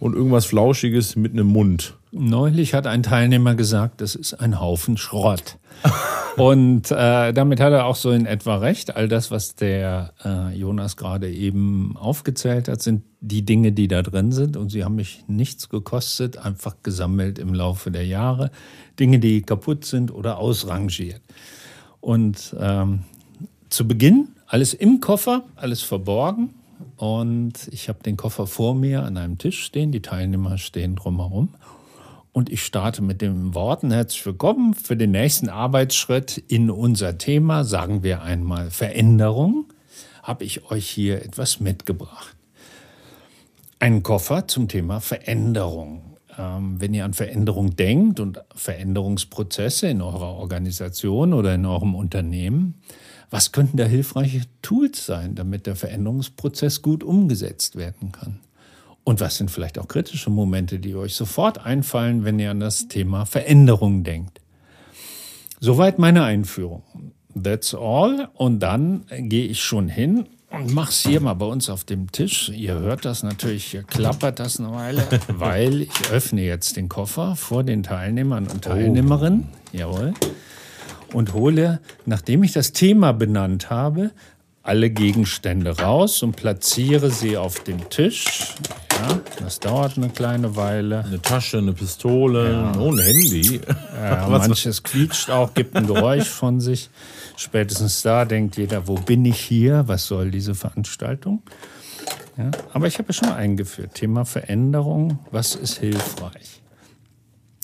und 0.00 0.14
irgendwas 0.14 0.46
Flauschiges 0.46 1.14
mit 1.14 1.32
einem 1.32 1.46
Mund. 1.46 1.96
Neulich 2.10 2.74
hat 2.74 2.88
ein 2.88 3.04
Teilnehmer 3.04 3.54
gesagt, 3.54 4.00
das 4.00 4.16
ist 4.16 4.34
ein 4.34 4.60
Haufen 4.60 4.96
Schrott. 4.96 5.58
und 6.36 6.90
äh, 6.90 7.32
damit 7.32 7.60
hat 7.60 7.72
er 7.72 7.84
auch 7.84 7.94
so 7.94 8.10
in 8.10 8.26
etwa 8.26 8.56
recht. 8.56 8.96
All 8.96 9.06
das, 9.06 9.30
was 9.30 9.54
der 9.54 10.12
äh, 10.24 10.56
Jonas 10.56 10.96
gerade 10.96 11.30
eben 11.30 11.96
aufgezählt 11.96 12.66
hat, 12.66 12.82
sind 12.82 13.04
die 13.20 13.44
Dinge, 13.44 13.70
die 13.70 13.86
da 13.86 14.02
drin 14.02 14.32
sind. 14.32 14.56
Und 14.56 14.70
sie 14.70 14.84
haben 14.84 14.96
mich 14.96 15.22
nichts 15.28 15.68
gekostet, 15.68 16.38
einfach 16.38 16.76
gesammelt 16.82 17.38
im 17.38 17.54
Laufe 17.54 17.92
der 17.92 18.06
Jahre. 18.06 18.50
Dinge, 18.98 19.20
die 19.20 19.42
kaputt 19.42 19.84
sind 19.84 20.12
oder 20.12 20.38
ausrangiert. 20.38 21.20
Und 22.00 22.56
ähm, 22.58 23.00
zu 23.68 23.86
Beginn 23.86 24.30
alles 24.46 24.74
im 24.74 25.00
Koffer, 25.00 25.44
alles 25.54 25.82
verborgen. 25.82 26.54
Und 27.00 27.66
ich 27.70 27.88
habe 27.88 28.02
den 28.02 28.18
Koffer 28.18 28.46
vor 28.46 28.74
mir 28.74 29.04
an 29.04 29.16
einem 29.16 29.38
Tisch 29.38 29.64
stehen, 29.64 29.90
die 29.90 30.02
Teilnehmer 30.02 30.58
stehen 30.58 30.96
drumherum. 30.96 31.48
Und 32.32 32.50
ich 32.52 32.62
starte 32.62 33.00
mit 33.00 33.22
den 33.22 33.54
Worten 33.54 33.90
herzlich 33.90 34.26
willkommen 34.26 34.74
für 34.74 34.98
den 34.98 35.12
nächsten 35.12 35.48
Arbeitsschritt 35.48 36.36
in 36.36 36.70
unser 36.70 37.16
Thema, 37.16 37.64
sagen 37.64 38.02
wir 38.02 38.20
einmal 38.20 38.70
Veränderung, 38.70 39.64
habe 40.22 40.44
ich 40.44 40.70
euch 40.70 40.90
hier 40.90 41.24
etwas 41.24 41.58
mitgebracht. 41.58 42.36
Einen 43.78 44.02
Koffer 44.02 44.46
zum 44.46 44.68
Thema 44.68 45.00
Veränderung. 45.00 46.18
Ähm, 46.36 46.82
wenn 46.82 46.92
ihr 46.92 47.06
an 47.06 47.14
Veränderung 47.14 47.76
denkt 47.76 48.20
und 48.20 48.42
Veränderungsprozesse 48.54 49.88
in 49.88 50.02
eurer 50.02 50.34
Organisation 50.34 51.32
oder 51.32 51.54
in 51.54 51.64
eurem 51.64 51.94
Unternehmen, 51.94 52.74
was 53.30 53.52
könnten 53.52 53.76
da 53.76 53.84
hilfreiche 53.84 54.42
Tools 54.60 55.06
sein, 55.06 55.36
damit 55.36 55.66
der 55.66 55.76
Veränderungsprozess 55.76 56.82
gut 56.82 57.04
umgesetzt 57.04 57.76
werden 57.76 58.12
kann? 58.12 58.40
Und 59.04 59.20
was 59.20 59.36
sind 59.36 59.50
vielleicht 59.50 59.78
auch 59.78 59.88
kritische 59.88 60.30
Momente, 60.30 60.78
die 60.78 60.94
euch 60.94 61.14
sofort 61.14 61.64
einfallen, 61.64 62.24
wenn 62.24 62.38
ihr 62.38 62.50
an 62.50 62.60
das 62.60 62.88
Thema 62.88 63.24
Veränderung 63.24 64.04
denkt? 64.04 64.40
Soweit 65.60 65.98
meine 65.98 66.24
Einführung. 66.24 66.82
That's 67.40 67.74
all. 67.74 68.28
Und 68.34 68.60
dann 68.60 69.04
gehe 69.08 69.46
ich 69.46 69.62
schon 69.62 69.88
hin 69.88 70.26
und 70.50 70.74
mache 70.74 70.90
es 70.90 71.00
hier 71.00 71.20
mal 71.20 71.34
bei 71.34 71.46
uns 71.46 71.70
auf 71.70 71.84
dem 71.84 72.10
Tisch. 72.10 72.48
Ihr 72.48 72.74
hört 72.74 73.04
das 73.04 73.22
natürlich, 73.22 73.66
hier 73.66 73.84
klappert 73.84 74.40
das 74.40 74.58
eine 74.58 74.72
Weile, 74.72 75.06
weil 75.28 75.82
ich 75.82 76.10
öffne 76.10 76.42
jetzt 76.42 76.76
den 76.76 76.88
Koffer 76.88 77.36
vor 77.36 77.62
den 77.62 77.84
Teilnehmern 77.84 78.48
und 78.48 78.64
Teilnehmerinnen. 78.64 79.48
Oh. 79.50 79.76
Jawohl 79.76 80.14
und 81.12 81.34
hole, 81.34 81.80
nachdem 82.06 82.42
ich 82.42 82.52
das 82.52 82.72
Thema 82.72 83.12
benannt 83.12 83.70
habe, 83.70 84.10
alle 84.62 84.90
Gegenstände 84.90 85.78
raus 85.78 86.22
und 86.22 86.36
platziere 86.36 87.10
sie 87.10 87.36
auf 87.36 87.60
den 87.64 87.88
Tisch. 87.88 88.54
Ja, 88.90 89.20
das 89.42 89.58
dauert 89.58 89.96
eine 89.96 90.10
kleine 90.10 90.54
Weile. 90.56 91.04
Eine 91.04 91.22
Tasche, 91.22 91.58
eine 91.58 91.72
Pistole, 91.72 92.52
ja. 92.52 92.78
oh, 92.78 92.92
ein 92.92 92.98
Handy. 92.98 93.60
Ja, 93.96 94.28
manches 94.30 94.82
quietscht 94.82 95.30
auch, 95.30 95.54
gibt 95.54 95.74
ein 95.74 95.86
Geräusch 95.86 96.28
von 96.28 96.60
sich. 96.60 96.90
Spätestens 97.36 98.02
da 98.02 98.26
denkt 98.26 98.58
jeder, 98.58 98.86
wo 98.86 98.96
bin 98.96 99.24
ich 99.24 99.40
hier? 99.40 99.84
Was 99.86 100.06
soll 100.06 100.30
diese 100.30 100.54
Veranstaltung? 100.54 101.42
Ja, 102.36 102.50
aber 102.72 102.86
ich 102.86 102.98
habe 102.98 103.08
ja 103.08 103.12
schon 103.14 103.32
eingeführt. 103.32 103.94
Thema 103.94 104.24
Veränderung. 104.26 105.18
Was 105.30 105.54
ist 105.54 105.78
hilfreich? 105.78 106.59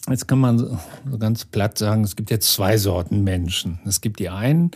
Jetzt 0.08 0.28
kann 0.28 0.38
man 0.38 0.58
so 0.58 0.78
ganz 1.18 1.44
platt 1.44 1.78
sagen, 1.78 2.04
es 2.04 2.14
gibt 2.14 2.30
jetzt 2.30 2.52
zwei 2.52 2.76
Sorten 2.76 3.24
Menschen. 3.24 3.80
Es 3.84 4.00
gibt 4.00 4.20
die 4.20 4.28
einen, 4.28 4.70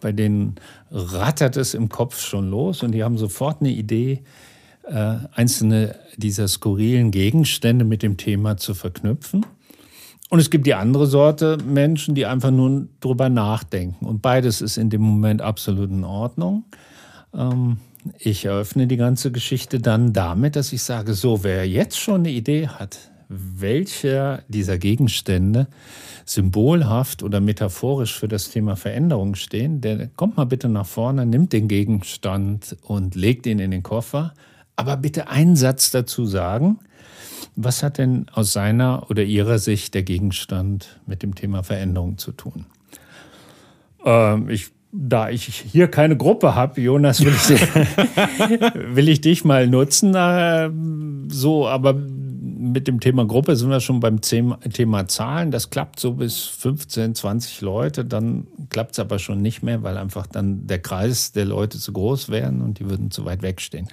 bei 0.00 0.12
denen 0.12 0.54
rattert 0.90 1.56
es 1.56 1.74
im 1.74 1.88
Kopf 1.88 2.20
schon 2.20 2.50
los 2.50 2.84
und 2.84 2.92
die 2.92 3.02
haben 3.02 3.18
sofort 3.18 3.60
eine 3.60 3.70
Idee, 3.70 4.22
äh, 4.84 5.16
einzelne 5.34 5.96
dieser 6.16 6.46
skurrilen 6.46 7.10
Gegenstände 7.10 7.84
mit 7.84 8.02
dem 8.02 8.16
Thema 8.16 8.56
zu 8.56 8.74
verknüpfen. 8.74 9.44
Und 10.28 10.38
es 10.38 10.50
gibt 10.50 10.66
die 10.66 10.74
andere 10.74 11.06
Sorte 11.06 11.58
Menschen, 11.64 12.14
die 12.14 12.26
einfach 12.26 12.52
nur 12.52 12.86
drüber 13.00 13.28
nachdenken. 13.28 14.06
Und 14.06 14.22
beides 14.22 14.60
ist 14.60 14.76
in 14.76 14.90
dem 14.90 15.02
Moment 15.02 15.42
absolut 15.42 15.90
in 15.90 16.04
Ordnung. 16.04 16.64
Ähm, 17.34 17.78
ich 18.18 18.44
eröffne 18.44 18.86
die 18.86 18.96
ganze 18.96 19.32
Geschichte 19.32 19.80
dann 19.80 20.12
damit, 20.12 20.54
dass 20.54 20.72
ich 20.72 20.82
sage, 20.82 21.14
so, 21.14 21.42
wer 21.42 21.68
jetzt 21.68 21.98
schon 21.98 22.20
eine 22.20 22.30
Idee 22.30 22.68
hat, 22.68 23.10
welcher 23.28 24.42
dieser 24.48 24.78
Gegenstände 24.78 25.68
symbolhaft 26.24 27.22
oder 27.22 27.40
metaphorisch 27.40 28.18
für 28.18 28.28
das 28.28 28.50
Thema 28.50 28.76
Veränderung 28.76 29.34
stehen, 29.34 29.80
der 29.80 30.08
kommt 30.08 30.36
mal 30.36 30.44
bitte 30.44 30.68
nach 30.68 30.86
vorne, 30.86 31.26
nimmt 31.26 31.52
den 31.52 31.68
Gegenstand 31.68 32.76
und 32.82 33.14
legt 33.14 33.46
ihn 33.46 33.58
in 33.58 33.70
den 33.70 33.82
Koffer. 33.82 34.34
Aber 34.76 34.96
bitte 34.96 35.28
einen 35.28 35.56
Satz 35.56 35.90
dazu 35.90 36.26
sagen. 36.26 36.78
Was 37.54 37.82
hat 37.82 37.98
denn 37.98 38.26
aus 38.32 38.52
seiner 38.52 39.10
oder 39.10 39.22
ihrer 39.22 39.58
Sicht 39.58 39.94
der 39.94 40.02
Gegenstand 40.02 41.00
mit 41.06 41.22
dem 41.22 41.34
Thema 41.34 41.62
Veränderung 41.62 42.18
zu 42.18 42.32
tun? 42.32 42.66
Ähm, 44.04 44.50
ich 44.50 44.70
da 44.98 45.28
ich 45.28 45.44
hier 45.44 45.88
keine 45.88 46.16
Gruppe 46.16 46.54
habe, 46.54 46.80
Jonas, 46.80 47.22
will 47.22 47.34
ich, 47.34 47.50
will 48.96 49.08
ich 49.08 49.20
dich 49.20 49.44
mal 49.44 49.66
nutzen. 49.66 50.14
Äh, 50.14 50.70
so, 51.28 51.68
aber 51.68 51.94
mit 52.76 52.88
dem 52.88 53.00
Thema 53.00 53.24
Gruppe 53.24 53.56
sind 53.56 53.70
wir 53.70 53.80
schon 53.80 54.00
beim 54.00 54.20
Thema 54.20 55.08
Zahlen. 55.08 55.50
Das 55.50 55.70
klappt 55.70 55.98
so 55.98 56.12
bis 56.12 56.42
15, 56.42 57.14
20 57.14 57.62
Leute. 57.62 58.04
Dann 58.04 58.46
klappt 58.68 58.92
es 58.92 58.98
aber 58.98 59.18
schon 59.18 59.40
nicht 59.40 59.62
mehr, 59.62 59.82
weil 59.82 59.96
einfach 59.96 60.26
dann 60.26 60.66
der 60.66 60.78
Kreis 60.78 61.32
der 61.32 61.46
Leute 61.46 61.78
zu 61.78 61.94
groß 61.94 62.28
wären 62.28 62.60
und 62.60 62.78
die 62.78 62.90
würden 62.90 63.10
zu 63.10 63.24
weit 63.24 63.40
wegstehen. 63.40 63.88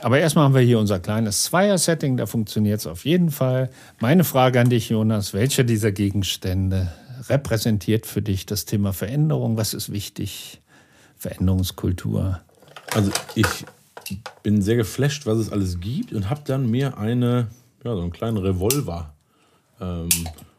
Aber 0.00 0.20
erstmal 0.20 0.44
haben 0.44 0.54
wir 0.54 0.60
hier 0.60 0.78
unser 0.78 1.00
kleines 1.00 1.42
Zweier-Setting. 1.42 2.16
Da 2.16 2.26
funktioniert 2.26 2.78
es 2.78 2.86
auf 2.86 3.04
jeden 3.04 3.32
Fall. 3.32 3.68
Meine 3.98 4.22
Frage 4.22 4.60
an 4.60 4.70
dich, 4.70 4.90
Jonas: 4.90 5.34
Welcher 5.34 5.64
dieser 5.64 5.90
Gegenstände 5.90 6.92
repräsentiert 7.28 8.06
für 8.06 8.22
dich 8.22 8.46
das 8.46 8.64
Thema 8.64 8.92
Veränderung? 8.92 9.56
Was 9.56 9.74
ist 9.74 9.90
wichtig? 9.90 10.60
Veränderungskultur? 11.16 12.42
Also, 12.94 13.10
ich 13.34 13.48
bin 14.44 14.62
sehr 14.62 14.76
geflasht, 14.76 15.26
was 15.26 15.38
es 15.38 15.50
alles 15.50 15.80
gibt 15.80 16.12
und 16.12 16.30
habe 16.30 16.42
dann 16.44 16.70
mir 16.70 16.96
eine 16.96 17.48
ja, 17.84 17.94
so 17.94 18.00
einen 18.00 18.12
kleinen 18.12 18.38
Revolver 18.38 19.14
ähm, 19.80 20.08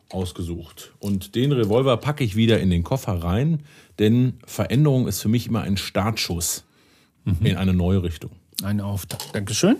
ausgesucht. 0.09 0.93
Und 0.99 1.35
den 1.35 1.51
Revolver 1.51 1.97
packe 1.97 2.23
ich 2.23 2.35
wieder 2.35 2.59
in 2.59 2.69
den 2.69 2.83
Koffer 2.83 3.23
rein, 3.23 3.63
denn 3.99 4.39
Veränderung 4.45 5.07
ist 5.07 5.21
für 5.21 5.29
mich 5.29 5.47
immer 5.47 5.61
ein 5.61 5.77
Startschuss 5.77 6.63
mhm. 7.25 7.45
in 7.45 7.57
eine 7.57 7.73
neue 7.73 8.03
Richtung. 8.03 8.31
Ein 8.63 8.79
Auftakt. 8.79 9.33
Dankeschön. 9.33 9.77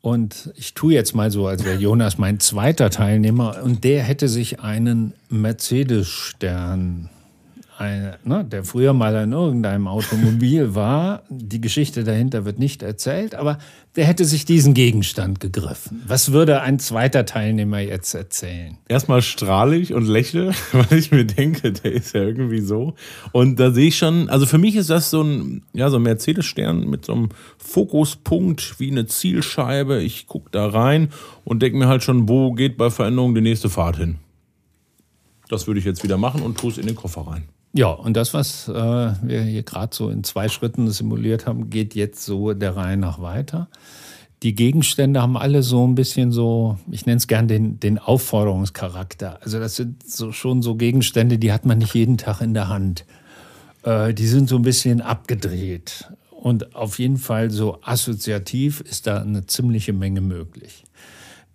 Und 0.00 0.52
ich 0.56 0.74
tue 0.74 0.94
jetzt 0.94 1.14
mal 1.14 1.30
so, 1.30 1.46
als 1.46 1.64
wäre 1.64 1.78
Jonas 1.78 2.18
mein 2.18 2.40
zweiter 2.40 2.88
Teilnehmer 2.88 3.62
und 3.62 3.84
der 3.84 4.02
hätte 4.02 4.28
sich 4.28 4.60
einen 4.60 5.12
Mercedes-Stern 5.28 7.10
ein, 7.78 8.16
ne, 8.24 8.44
der 8.44 8.64
früher 8.64 8.92
mal 8.92 9.14
in 9.22 9.32
irgendeinem 9.32 9.86
Automobil 9.86 10.74
war. 10.74 11.22
Die 11.28 11.60
Geschichte 11.60 12.04
dahinter 12.04 12.44
wird 12.44 12.58
nicht 12.58 12.82
erzählt, 12.82 13.34
aber 13.34 13.58
der 13.94 14.04
hätte 14.04 14.24
sich 14.24 14.44
diesen 14.44 14.74
Gegenstand 14.74 15.40
gegriffen. 15.40 16.02
Was 16.06 16.32
würde 16.32 16.60
ein 16.60 16.78
zweiter 16.78 17.24
Teilnehmer 17.24 17.78
jetzt 17.78 18.14
erzählen? 18.14 18.78
Erstmal 18.88 19.22
strahle 19.22 19.76
ich 19.76 19.94
und 19.94 20.06
lächle, 20.06 20.52
weil 20.72 20.98
ich 20.98 21.10
mir 21.10 21.24
denke, 21.24 21.72
der 21.72 21.92
ist 21.92 22.14
ja 22.14 22.22
irgendwie 22.22 22.60
so. 22.60 22.94
Und 23.32 23.60
da 23.60 23.70
sehe 23.70 23.88
ich 23.88 23.96
schon, 23.98 24.28
also 24.28 24.46
für 24.46 24.58
mich 24.58 24.76
ist 24.76 24.90
das 24.90 25.10
so 25.10 25.22
ein, 25.22 25.62
ja, 25.72 25.88
so 25.90 25.96
ein 25.96 26.02
Mercedes-Stern 26.02 26.88
mit 26.88 27.04
so 27.04 27.12
einem 27.12 27.28
Fokuspunkt 27.58 28.80
wie 28.80 28.90
eine 28.90 29.06
Zielscheibe. 29.06 30.02
Ich 30.02 30.26
gucke 30.26 30.50
da 30.50 30.66
rein 30.66 31.10
und 31.44 31.62
denke 31.62 31.78
mir 31.78 31.88
halt 31.88 32.02
schon, 32.02 32.28
wo 32.28 32.52
geht 32.52 32.76
bei 32.76 32.90
Veränderung 32.90 33.34
die 33.34 33.40
nächste 33.40 33.68
Fahrt 33.68 33.96
hin? 33.96 34.18
Das 35.48 35.66
würde 35.66 35.80
ich 35.80 35.86
jetzt 35.86 36.02
wieder 36.02 36.18
machen 36.18 36.42
und 36.42 36.58
tue 36.58 36.70
es 36.70 36.78
in 36.78 36.86
den 36.86 36.96
Koffer 36.96 37.22
rein. 37.22 37.44
Ja, 37.72 37.88
und 37.88 38.16
das, 38.16 38.34
was 38.34 38.68
äh, 38.68 38.72
wir 38.72 39.42
hier 39.42 39.62
gerade 39.62 39.94
so 39.94 40.10
in 40.10 40.24
zwei 40.24 40.48
Schritten 40.48 40.90
simuliert 40.90 41.46
haben, 41.46 41.70
geht 41.70 41.94
jetzt 41.94 42.24
so 42.24 42.54
der 42.54 42.76
Reihe 42.76 42.96
nach 42.96 43.20
weiter. 43.20 43.68
Die 44.42 44.54
Gegenstände 44.54 45.20
haben 45.20 45.36
alle 45.36 45.62
so 45.62 45.86
ein 45.86 45.94
bisschen 45.94 46.30
so, 46.30 46.78
ich 46.90 47.06
nenne 47.06 47.18
es 47.18 47.26
gern 47.26 47.48
den, 47.48 47.80
den 47.80 47.98
Aufforderungscharakter. 47.98 49.40
Also 49.42 49.58
das 49.58 49.76
sind 49.76 50.08
so, 50.08 50.32
schon 50.32 50.62
so 50.62 50.76
Gegenstände, 50.76 51.38
die 51.38 51.52
hat 51.52 51.66
man 51.66 51.78
nicht 51.78 51.94
jeden 51.94 52.18
Tag 52.18 52.40
in 52.40 52.54
der 52.54 52.68
Hand. 52.68 53.04
Äh, 53.82 54.14
die 54.14 54.26
sind 54.26 54.48
so 54.48 54.56
ein 54.56 54.62
bisschen 54.62 55.00
abgedreht. 55.00 56.08
Und 56.30 56.76
auf 56.76 57.00
jeden 57.00 57.16
Fall 57.16 57.50
so 57.50 57.78
assoziativ 57.82 58.80
ist 58.80 59.08
da 59.08 59.20
eine 59.20 59.46
ziemliche 59.46 59.92
Menge 59.92 60.20
möglich. 60.20 60.84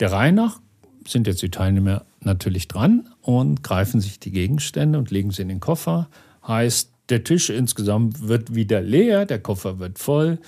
Der 0.02 0.12
Reihe 0.12 0.34
nach 0.34 0.60
sind 1.08 1.28
jetzt 1.28 1.42
die 1.42 1.52
Teilnehmer 1.52 2.06
natürlich 2.22 2.68
dran 2.68 3.10
und 3.22 3.63
greifen 3.63 4.02
sich 4.02 4.20
die 4.20 4.32
Gegenstände 4.32 4.98
und 4.98 5.12
legen 5.12 5.32
sie 5.32 5.42
in 5.42 5.50
den 5.50 5.60
Koffer. 5.60 6.10
Heißt, 6.48 6.92
der 7.10 7.24
Tisch 7.24 7.50
insgesamt 7.50 8.28
wird 8.28 8.56
wieder 8.56 8.82
leer, 8.82 9.26
der 9.26 9.39
Koffer 9.39 9.80
wird 9.80 10.00
voll. 10.00 10.39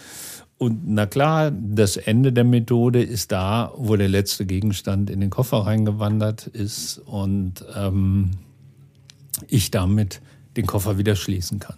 Und 0.57 0.87
na 0.87 1.05
klar, 1.05 1.51
das 1.51 1.97
Ende 1.97 2.31
der 2.31 2.45
Methode 2.45 3.03
ist 3.03 3.31
da, 3.31 3.73
wo 3.75 3.97
der 3.97 4.07
letzte 4.07 4.45
Gegenstand 4.45 5.09
in 5.09 5.19
den 5.19 5.29
Koffer 5.29 5.65
reingewandert 5.65 6.47
ist 6.47 6.99
und 6.99 7.65
ähm, 7.75 8.31
ich 9.47 9.69
damit 9.69 10.21
den 10.55 10.65
Koffer 10.65 10.97
wieder 10.97 11.17
schließen 11.17 11.59
kann. 11.59 11.77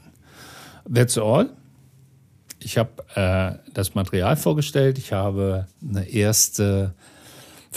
That's 0.94 1.18
all. 1.18 1.50
Ich 2.60 2.78
habe 2.78 2.92
äh, 3.16 3.72
das 3.74 3.96
Material 3.96 4.36
vorgestellt. 4.36 4.98
Ich 5.00 5.12
habe 5.12 5.68
eine 5.82 6.08
erste 6.08 6.94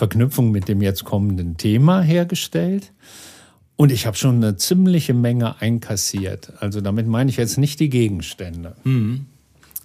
Verknüpfung 0.01 0.51
mit 0.51 0.67
dem 0.67 0.81
jetzt 0.81 1.05
kommenden 1.05 1.59
Thema 1.59 2.01
hergestellt. 2.01 2.91
Und 3.77 3.93
ich 3.93 4.07
habe 4.07 4.17
schon 4.17 4.37
eine 4.37 4.57
ziemliche 4.57 5.13
Menge 5.13 5.61
einkassiert. 5.61 6.55
Also 6.59 6.81
damit 6.81 7.07
meine 7.07 7.29
ich 7.29 7.37
jetzt 7.37 7.59
nicht 7.59 7.81
die 7.81 7.91
Gegenstände, 7.91 8.77
mhm. 8.85 9.27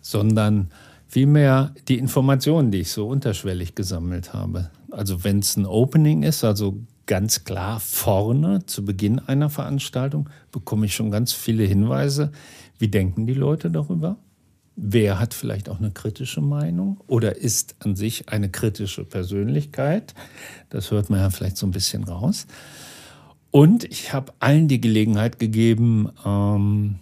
sondern 0.01 0.69
vielmehr 1.09 1.75
die 1.89 1.97
Informationen, 1.97 2.71
die 2.71 2.79
ich 2.79 2.91
so 2.91 3.09
unterschwellig 3.09 3.75
gesammelt 3.75 4.31
habe. 4.31 4.69
Also 4.89 5.25
wenn 5.25 5.39
es 5.39 5.57
ein 5.57 5.65
Opening 5.65 6.23
ist, 6.23 6.45
also 6.45 6.77
ganz 7.07 7.43
klar 7.43 7.81
vorne 7.81 8.65
zu 8.65 8.85
Beginn 8.85 9.19
einer 9.19 9.49
Veranstaltung, 9.49 10.29
bekomme 10.53 10.85
ich 10.85 10.95
schon 10.95 11.11
ganz 11.11 11.33
viele 11.33 11.65
Hinweise. 11.65 12.31
Wie 12.79 12.87
denken 12.87 13.27
die 13.27 13.33
Leute 13.33 13.69
darüber? 13.69 14.15
Wer 14.77 15.19
hat 15.19 15.33
vielleicht 15.33 15.69
auch 15.69 15.79
eine 15.79 15.91
kritische 15.91 16.41
Meinung 16.41 16.99
oder 17.07 17.37
ist 17.37 17.75
an 17.79 17.95
sich 17.95 18.27
eine 18.27 18.49
kritische 18.49 19.05
Persönlichkeit? 19.05 20.13
Das 20.69 20.91
hört 20.91 21.09
man 21.09 21.19
ja 21.19 21.29
vielleicht 21.29 21.55
so 21.55 21.65
ein 21.65 21.71
bisschen 21.71 22.03
raus. 22.03 22.45
Und 23.51 23.85
ich 23.85 24.11
habe 24.11 24.33
allen 24.39 24.67
die 24.67 24.81
Gelegenheit 24.81 25.39
gegeben, 25.39 26.09
ähm, 26.25 26.95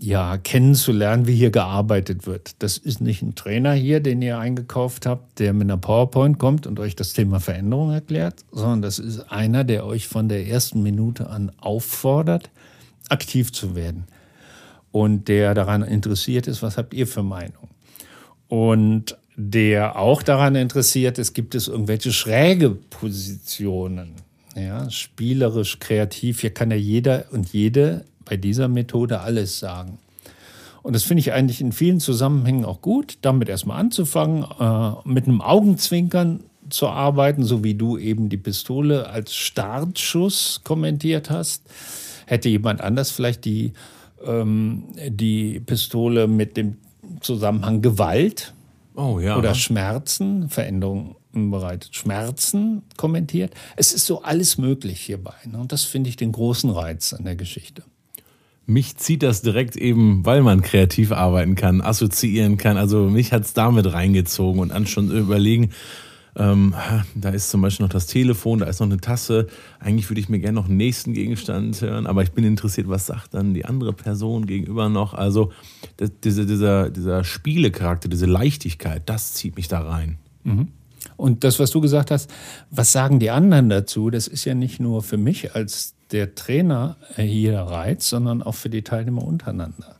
ja, 0.00 0.38
kennenzulernen, 0.38 1.26
wie 1.26 1.34
hier 1.34 1.50
gearbeitet 1.50 2.26
wird. 2.26 2.54
Das 2.60 2.78
ist 2.78 3.02
nicht 3.02 3.20
ein 3.20 3.34
Trainer 3.34 3.74
hier, 3.74 4.00
den 4.00 4.22
ihr 4.22 4.38
eingekauft 4.38 5.04
habt, 5.04 5.38
der 5.38 5.52
mit 5.52 5.66
einer 5.66 5.76
PowerPoint 5.76 6.38
kommt 6.38 6.66
und 6.66 6.80
euch 6.80 6.96
das 6.96 7.12
Thema 7.12 7.40
Veränderung 7.40 7.92
erklärt, 7.92 8.36
sondern 8.50 8.80
das 8.80 8.98
ist 8.98 9.30
einer, 9.30 9.64
der 9.64 9.84
euch 9.84 10.08
von 10.08 10.30
der 10.30 10.46
ersten 10.48 10.82
Minute 10.82 11.28
an 11.28 11.52
auffordert, 11.60 12.50
aktiv 13.10 13.52
zu 13.52 13.74
werden 13.74 14.06
und 14.92 15.28
der 15.28 15.54
daran 15.54 15.82
interessiert 15.82 16.46
ist, 16.46 16.62
was 16.62 16.76
habt 16.76 16.94
ihr 16.94 17.06
für 17.06 17.22
Meinung? 17.22 17.68
Und 18.48 19.16
der 19.34 19.98
auch 19.98 20.22
daran 20.22 20.54
interessiert 20.54 21.18
ist, 21.18 21.32
gibt 21.32 21.54
es 21.54 21.68
irgendwelche 21.68 22.12
schräge 22.12 22.70
Positionen? 22.70 24.12
Ja, 24.54 24.90
spielerisch, 24.90 25.78
kreativ. 25.78 26.42
Hier 26.42 26.52
kann 26.52 26.70
ja 26.70 26.76
jeder 26.76 27.24
und 27.30 27.52
jede 27.52 28.04
bei 28.26 28.36
dieser 28.36 28.68
Methode 28.68 29.20
alles 29.20 29.58
sagen. 29.58 29.98
Und 30.82 30.94
das 30.94 31.04
finde 31.04 31.20
ich 31.20 31.32
eigentlich 31.32 31.60
in 31.60 31.72
vielen 31.72 32.00
Zusammenhängen 32.00 32.64
auch 32.64 32.82
gut, 32.82 33.18
damit 33.22 33.48
erstmal 33.48 33.78
anzufangen, 33.78 34.44
äh, 34.60 35.08
mit 35.08 35.26
einem 35.26 35.40
Augenzwinkern 35.40 36.40
zu 36.68 36.88
arbeiten, 36.88 37.44
so 37.44 37.64
wie 37.64 37.74
du 37.74 37.98
eben 37.98 38.28
die 38.28 38.36
Pistole 38.36 39.08
als 39.08 39.34
Startschuss 39.34 40.60
kommentiert 40.64 41.30
hast. 41.30 41.62
Hätte 42.26 42.48
jemand 42.48 42.80
anders 42.80 43.10
vielleicht 43.10 43.44
die 43.44 43.72
ähm, 44.26 44.84
die 45.08 45.60
Pistole 45.60 46.26
mit 46.26 46.56
dem 46.56 46.76
Zusammenhang 47.20 47.82
Gewalt 47.82 48.54
Oh 48.94 49.18
ja. 49.18 49.38
oder 49.38 49.54
Schmerzen, 49.54 50.48
Veränderungen 50.48 51.16
bereitet 51.32 51.94
Schmerzen 51.94 52.82
kommentiert. 52.96 53.54
Es 53.76 53.92
ist 53.92 54.06
so 54.06 54.22
alles 54.22 54.58
möglich 54.58 55.00
hierbei. 55.00 55.34
Ne? 55.50 55.58
Und 55.58 55.72
das 55.72 55.84
finde 55.84 56.10
ich 56.10 56.16
den 56.16 56.32
großen 56.32 56.70
Reiz 56.70 57.12
an 57.12 57.24
der 57.24 57.36
Geschichte. 57.36 57.82
Mich 58.66 58.96
zieht 58.96 59.22
das 59.22 59.42
direkt 59.42 59.76
eben, 59.76 60.24
weil 60.24 60.42
man 60.42 60.62
kreativ 60.62 61.10
arbeiten 61.10 61.56
kann, 61.56 61.80
assoziieren 61.80 62.58
kann. 62.58 62.76
Also 62.76 63.08
mich 63.08 63.32
hat 63.32 63.42
es 63.42 63.54
damit 63.54 63.92
reingezogen 63.92 64.60
und 64.60 64.70
an 64.70 64.86
schon 64.86 65.10
überlegen, 65.10 65.70
ähm, 66.34 66.74
da 67.14 67.30
ist 67.30 67.50
zum 67.50 67.60
Beispiel 67.60 67.84
noch 67.84 67.92
das 67.92 68.06
Telefon, 68.06 68.60
da 68.60 68.66
ist 68.66 68.80
noch 68.80 68.86
eine 68.86 68.98
Tasse. 68.98 69.48
Eigentlich 69.80 70.08
würde 70.08 70.20
ich 70.20 70.28
mir 70.28 70.38
gerne 70.38 70.54
noch 70.54 70.66
einen 70.66 70.78
nächsten 70.78 71.12
Gegenstand 71.12 71.80
hören, 71.80 72.06
aber 72.06 72.22
ich 72.22 72.32
bin 72.32 72.44
interessiert, 72.44 72.88
was 72.88 73.06
sagt 73.06 73.34
dann 73.34 73.52
die 73.52 73.64
andere 73.64 73.92
Person 73.92 74.46
gegenüber 74.46 74.88
noch. 74.88 75.12
Also 75.12 75.52
das, 75.98 76.10
diese, 76.24 76.46
dieser, 76.46 76.90
dieser 76.90 77.24
Spielecharakter, 77.24 78.08
diese 78.08 78.26
Leichtigkeit, 78.26 79.02
das 79.06 79.34
zieht 79.34 79.56
mich 79.56 79.68
da 79.68 79.80
rein. 79.80 80.18
Mhm. 80.44 80.68
Und 81.16 81.44
das, 81.44 81.58
was 81.58 81.70
du 81.70 81.80
gesagt 81.80 82.10
hast, 82.10 82.30
was 82.70 82.92
sagen 82.92 83.18
die 83.18 83.30
anderen 83.30 83.68
dazu, 83.68 84.08
das 84.08 84.26
ist 84.26 84.44
ja 84.44 84.54
nicht 84.54 84.80
nur 84.80 85.02
für 85.02 85.18
mich 85.18 85.54
als 85.54 85.94
der 86.12 86.34
Trainer 86.34 86.96
hier 87.16 87.58
Reiz, 87.58 88.08
sondern 88.08 88.42
auch 88.42 88.54
für 88.54 88.70
die 88.70 88.82
Teilnehmer 88.82 89.24
untereinander. 89.24 89.96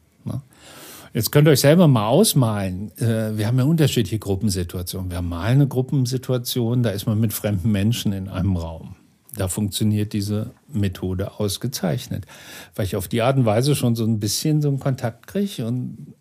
Ne? 1.13 1.19
Jetzt 1.19 1.33
könnt 1.33 1.49
ihr 1.49 1.53
euch 1.53 1.61
selber 1.61 1.89
mal 1.89 2.07
ausmalen. 2.07 2.91
Äh, 2.99 3.37
wir 3.37 3.47
haben 3.47 3.59
ja 3.59 3.65
unterschiedliche 3.65 4.19
Gruppensituationen. 4.19 5.11
Wir 5.11 5.19
haben 5.19 5.29
mal 5.29 5.43
eine 5.43 5.67
Gruppensituation, 5.67 6.83
da 6.83 6.91
ist 6.91 7.07
man 7.07 7.21
mit 7.21 7.33
fremden 7.33 7.71
Menschen 7.71 8.13
in 8.13 8.29
einem 8.29 8.57
Raum. 8.57 8.97
Da 9.35 9.49
funktioniert 9.49 10.13
diese 10.13 10.51
Methode 10.73 11.39
ausgezeichnet, 11.39 12.27
weil 12.75 12.85
ich 12.85 12.97
auf 12.97 13.09
die 13.09 13.23
Art 13.23 13.39
und 13.39 13.47
Weise 13.47 13.75
schon 13.75 13.97
so 13.97 14.05
ein 14.05 14.21
bisschen 14.21 14.61
so 14.61 14.69
einen 14.69 14.79
Kontakt 14.79 15.27
kriege 15.27 15.67
und 15.67 16.15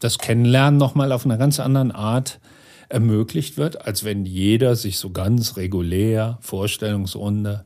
das 0.00 0.18
Kennenlernen 0.18 0.78
nochmal 0.78 1.12
auf 1.12 1.24
einer 1.24 1.38
ganz 1.38 1.60
anderen 1.60 1.92
Art 1.92 2.40
ermöglicht 2.90 3.56
wird, 3.56 3.86
als 3.86 4.04
wenn 4.04 4.24
jeder 4.24 4.76
sich 4.76 4.98
so 4.98 5.10
ganz 5.10 5.56
regulär, 5.56 6.38
Vorstellungsrunde, 6.40 7.64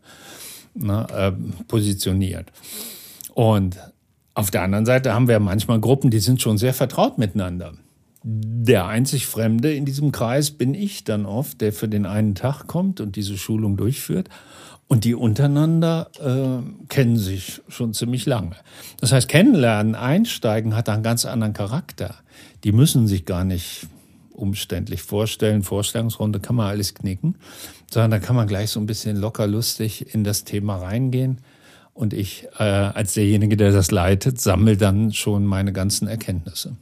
na, 0.75 1.07
äh, 1.29 1.33
positioniert. 1.69 2.47
Und 3.35 3.79
auf 4.35 4.51
der 4.51 4.63
anderen 4.63 4.87
Seite 4.87 5.13
haben 5.13 5.29
wir 5.29 5.41
manchmal 5.41 5.81
Gruppen, 5.81 6.11
die 6.11 6.21
sind 6.21 6.41
schon 6.41 6.59
sehr 6.59 6.75
vertraut 6.75 7.19
miteinander. 7.19 7.75
Der 8.25 8.87
einzig 8.87 9.27
Fremde 9.27 9.75
in 9.75 9.85
diesem 9.85 10.13
Kreis 10.13 10.53
bin 10.53 10.75
ich 10.75 11.05
dann 11.05 11.27
oft, 11.27 11.61
der 11.61 11.73
für 11.73 11.89
den 11.89 12.07
einen 12.07 12.35
Tag 12.35 12.67
kommt 12.67 13.01
und 13.01 13.17
diese 13.17 13.37
Schulung 13.37 13.77
durchführt. 13.77 14.29
Und 14.87 15.05
die 15.05 15.15
untereinander 15.15 16.11
äh, 16.21 16.87
kennen 16.89 17.17
sich 17.17 17.63
schon 17.69 17.95
ziemlich 17.95 18.27
lange. 18.27 18.57
Das 19.01 19.11
heißt, 19.13 19.27
kennenlernen, 19.27 19.95
einsteigen 19.95 20.77
hat 20.77 20.89
einen 20.89 21.03
ganz 21.03 21.25
anderen 21.25 21.55
Charakter. 21.55 22.17
Die 22.63 22.73
müssen 22.73 23.09
sich 23.09 23.25
gar 23.25 23.45
nicht 23.45 23.87
umständlich 24.33 25.03
vorstellen. 25.03 25.63
Vorstellungsrunde 25.63 26.41
kann 26.41 26.57
man 26.57 26.69
alles 26.69 26.95
knicken, 26.95 27.37
sondern 27.91 28.11
da 28.13 28.19
kann 28.19 28.37
man 28.37 28.47
gleich 28.47 28.71
so 28.71 28.81
ein 28.81 28.87
bisschen 28.87 29.17
locker 29.17 29.47
lustig 29.47 30.15
in 30.15 30.25
das 30.25 30.45
Thema 30.45 30.77
reingehen. 30.77 31.39
Und 31.95 32.15
ich 32.15 32.47
äh, 32.59 32.63
als 32.63 33.15
derjenige, 33.15 33.57
der 33.57 33.73
das 33.73 33.91
leitet, 33.91 34.41
sammle 34.41 34.77
dann 34.77 35.13
schon 35.13 35.45
meine 35.45 35.73
ganzen 35.73 36.09
Erkenntnisse. 36.09 36.77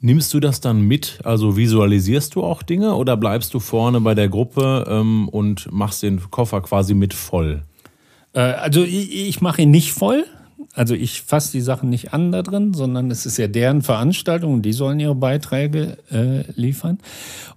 Nimmst 0.00 0.32
du 0.32 0.40
das 0.40 0.60
dann 0.60 0.80
mit? 0.80 1.18
Also 1.24 1.56
visualisierst 1.56 2.36
du 2.36 2.44
auch 2.44 2.62
Dinge 2.62 2.94
oder 2.94 3.16
bleibst 3.16 3.52
du 3.52 3.60
vorne 3.60 4.00
bei 4.00 4.14
der 4.14 4.28
Gruppe 4.28 4.86
ähm, 4.88 5.28
und 5.28 5.70
machst 5.72 6.02
den 6.02 6.30
Koffer 6.30 6.60
quasi 6.60 6.94
mit 6.94 7.14
voll? 7.14 7.64
Äh, 8.32 8.40
also 8.40 8.82
ich, 8.84 9.28
ich 9.28 9.40
mache 9.40 9.62
ihn 9.62 9.72
nicht 9.72 9.92
voll, 9.92 10.24
also 10.74 10.94
ich 10.94 11.22
fasse 11.22 11.50
die 11.50 11.60
Sachen 11.60 11.90
nicht 11.90 12.12
an 12.14 12.30
da 12.30 12.42
drin, 12.42 12.72
sondern 12.72 13.10
es 13.10 13.26
ist 13.26 13.36
ja 13.36 13.48
deren 13.48 13.82
Veranstaltung 13.82 14.54
und 14.54 14.62
die 14.62 14.72
sollen 14.72 15.00
ihre 15.00 15.16
Beiträge 15.16 15.98
äh, 16.10 16.48
liefern. 16.52 16.98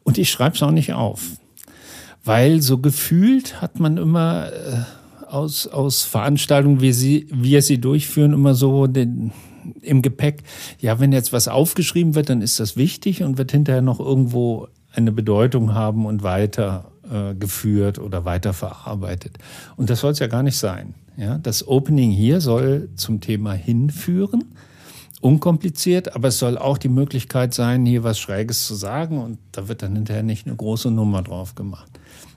Und 0.04 0.18
ich 0.18 0.32
schreibe 0.32 0.56
es 0.56 0.64
auch 0.64 0.72
nicht 0.72 0.94
auf. 0.94 1.22
Weil 2.24 2.62
so 2.62 2.80
gefühlt 2.80 3.62
hat 3.62 3.80
man 3.80 3.98
immer 3.98 4.52
äh, 4.52 4.84
aus, 5.32 5.68
aus 5.68 6.04
Veranstaltungen, 6.04 6.82
wie 6.82 6.94
sie, 6.94 7.28
wir 7.32 7.62
sie 7.62 7.80
durchführen, 7.80 8.34
immer 8.34 8.54
so 8.54 8.88
den, 8.88 9.32
im 9.82 10.02
Gepäck, 10.02 10.44
ja, 10.80 11.00
wenn 11.00 11.12
jetzt 11.12 11.34
was 11.34 11.48
aufgeschrieben 11.48 12.16
wird, 12.16 12.30
dann 12.30 12.42
ist 12.42 12.60
das 12.60 12.78
wichtig 12.78 13.24
und 13.24 13.38
wird 13.38 13.52
hinterher 13.52 13.82
noch 13.82 14.00
irgendwo 14.00 14.68
eine 14.94 15.12
Bedeutung 15.12 15.74
haben 15.74 16.06
und 16.06 16.24
weiter 16.24 16.92
äh, 17.10 17.34
geführt 17.36 18.00
oder 18.00 18.26
weiter 18.26 18.54
verarbeitet. 18.54 19.38
Und 19.78 19.90
das 19.90 20.02
soll 20.02 20.12
es 20.12 20.20
ja 20.20 20.28
gar 20.28 20.44
nicht 20.44 20.58
sein. 20.58 20.96
Ja, 21.18 21.38
das 21.38 21.68
Opening 21.68 22.12
hier 22.12 22.42
soll 22.42 22.90
zum 22.96 23.22
Thema 23.22 23.54
hinführen. 23.54 24.46
Unkompliziert, 25.20 26.16
aber 26.16 26.30
es 26.30 26.40
soll 26.40 26.58
auch 26.58 26.80
die 26.80 26.90
Möglichkeit 26.90 27.54
sein, 27.54 27.86
hier 27.86 28.04
was 28.04 28.18
Schräges 28.18 28.66
zu 28.66 28.74
sagen 28.74 29.20
und 29.20 29.38
da 29.52 29.68
wird 29.68 29.84
dann 29.84 29.96
hinterher 29.96 30.24
nicht 30.24 30.48
eine 30.48 30.56
große 30.56 30.90
Nummer 30.90 31.22
drauf 31.22 31.54
gemacht. 31.54 31.92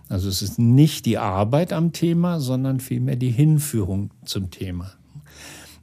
Also 0.09 0.29
es 0.29 0.43
ist 0.43 0.59
nicht 0.59 1.07
die 1.07 1.19
Arbeit 1.19 1.73
am 1.73 1.93
Thema, 1.93 2.41
sondern 2.41 2.81
vielmehr 2.81 3.17
die 3.17 3.31
Hinführung 3.31 4.11
zum 4.25 4.51
Thema. 4.51 4.93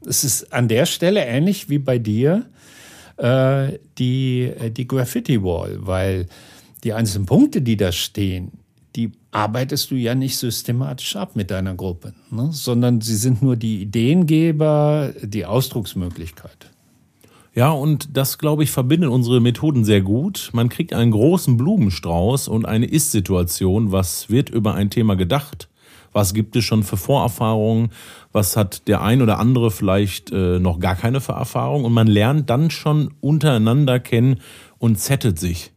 Es 0.05 0.23
ist 0.23 0.53
an 0.53 0.67
der 0.67 0.85
Stelle 0.85 1.25
ähnlich 1.25 1.69
wie 1.69 1.79
bei 1.79 1.99
dir 1.99 2.45
äh, 3.17 3.79
die, 3.97 4.43
äh, 4.43 4.71
die 4.71 4.87
Graffiti 4.87 5.43
Wall, 5.43 5.77
weil 5.81 6.27
die 6.83 6.93
einzelnen 6.93 7.25
Punkte, 7.25 7.61
die 7.61 7.77
da 7.77 7.91
stehen, 7.91 8.51
die 8.95 9.11
arbeitest 9.31 9.91
du 9.91 9.95
ja 9.95 10.15
nicht 10.15 10.37
systematisch 10.37 11.15
ab 11.15 11.35
mit 11.35 11.51
deiner 11.51 11.75
Gruppe, 11.75 12.13
ne? 12.29 12.49
sondern 12.51 12.99
sie 13.01 13.15
sind 13.15 13.41
nur 13.41 13.55
die 13.55 13.81
Ideengeber, 13.81 15.13
die 15.21 15.45
Ausdrucksmöglichkeit. 15.45 16.71
Ja, 17.53 17.71
und 17.71 18.15
das, 18.15 18.37
glaube 18.37 18.63
ich, 18.63 18.71
verbindet 18.71 19.09
unsere 19.09 19.41
Methoden 19.41 19.83
sehr 19.83 20.01
gut. 20.01 20.51
Man 20.53 20.69
kriegt 20.69 20.93
einen 20.93 21.11
großen 21.11 21.57
Blumenstrauß 21.57 22.47
und 22.47 22.65
eine 22.65 22.85
Ist-Situation. 22.85 23.91
Was 23.91 24.29
wird 24.29 24.49
über 24.49 24.73
ein 24.73 24.89
Thema 24.89 25.15
gedacht? 25.15 25.67
Was 26.13 26.33
gibt 26.33 26.55
es 26.55 26.63
schon 26.63 26.83
für 26.83 26.97
Vorerfahrungen? 26.97 27.91
Was 28.31 28.55
hat 28.55 28.87
der 28.87 29.01
ein 29.01 29.21
oder 29.21 29.39
andere 29.39 29.69
vielleicht 29.69 30.31
äh, 30.31 30.59
noch 30.59 30.79
gar 30.79 30.95
keine 30.95 31.19
Vorerfahrung? 31.19 31.83
Und 31.83 31.93
man 31.93 32.07
lernt 32.07 32.49
dann 32.49 32.71
schon 32.71 33.13
untereinander 33.19 33.99
kennen 33.99 34.39
und 34.77 34.97
zettet 34.97 35.37
sich, 35.37 35.71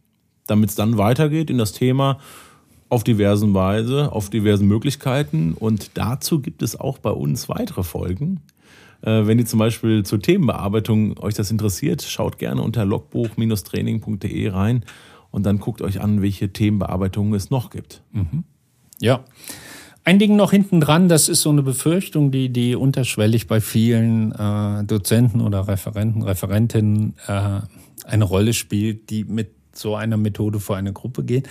damit 0.47 0.69
es 0.69 0.75
dann 0.75 0.97
weitergeht 0.97 1.49
in 1.49 1.57
das 1.57 1.73
Thema 1.73 2.19
auf 2.87 3.03
diversen 3.03 3.53
Weise, 3.53 4.11
auf 4.13 4.29
diversen 4.29 4.67
Möglichkeiten. 4.67 5.53
Und 5.53 5.91
dazu 5.95 6.39
gibt 6.39 6.61
es 6.61 6.79
auch 6.79 6.99
bei 6.99 7.11
uns 7.11 7.49
weitere 7.49 7.83
Folgen. 7.83 8.41
Äh, 9.05 9.27
wenn 9.27 9.39
ihr 9.39 9.45
zum 9.45 9.59
Beispiel 9.59 10.03
zur 10.03 10.21
Themenbearbeitung 10.21 11.17
euch 11.19 11.33
das 11.33 11.51
interessiert, 11.51 12.01
schaut 12.01 12.37
gerne 12.37 12.61
unter 12.61 12.85
logbuch-training.de 12.85 14.49
rein 14.49 14.83
und 15.31 15.45
dann 15.45 15.59
guckt 15.59 15.81
euch 15.81 16.01
an, 16.01 16.21
welche 16.21 16.51
Themenbearbeitungen 16.51 17.33
es 17.33 17.49
noch 17.49 17.69
gibt. 17.69 18.01
Mhm. 18.11 18.43
Ja. 18.99 19.23
Ein 20.03 20.19
Ding 20.19 20.35
noch 20.35 20.51
hinten 20.51 20.81
dran, 20.81 21.09
das 21.09 21.29
ist 21.29 21.41
so 21.41 21.49
eine 21.49 21.63
Befürchtung, 21.63 22.29
die, 22.29 22.49
die 22.49 22.75
unterschwellig 22.75 23.47
bei 23.47 23.59
vielen 23.59 24.31
äh, 24.33 24.83
Dozenten 24.83 25.41
oder 25.41 25.67
Referenten, 25.67 26.21
Referentinnen 26.21 27.15
äh, 27.27 27.61
eine 28.05 28.23
Rolle 28.23 28.53
spielt, 28.53 29.09
die 29.09 29.23
mit 29.23 29.51
so 29.73 29.95
einer 29.95 30.17
Methode 30.17 30.59
vor 30.59 30.77
eine 30.77 30.93
Gruppe 30.93 31.23
gehen 31.23 31.43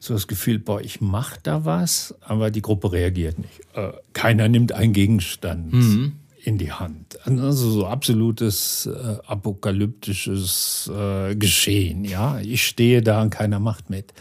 so 0.00 0.14
das 0.14 0.26
Gefühl, 0.26 0.58
boah, 0.58 0.80
ich 0.80 1.00
mache 1.00 1.38
da 1.42 1.64
was, 1.64 2.14
aber 2.20 2.50
die 2.50 2.62
Gruppe 2.62 2.92
reagiert 2.92 3.38
nicht. 3.38 3.60
Äh, 3.74 3.92
keiner 4.12 4.48
nimmt 4.48 4.72
einen 4.72 4.92
Gegenstand 4.92 5.72
mhm. 5.72 6.12
In 6.48 6.56
die 6.56 6.72
Hand. 6.72 7.18
Also 7.26 7.70
so 7.70 7.86
absolutes 7.86 8.86
äh, 8.86 9.18
apokalyptisches 9.26 10.90
äh, 10.92 11.36
Geschehen. 11.36 12.04
Ja, 12.04 12.40
ich 12.40 12.66
stehe 12.66 13.02
da 13.02 13.20
und 13.20 13.30
keiner 13.30 13.60
macht 13.60 13.90
mit. 13.90 14.14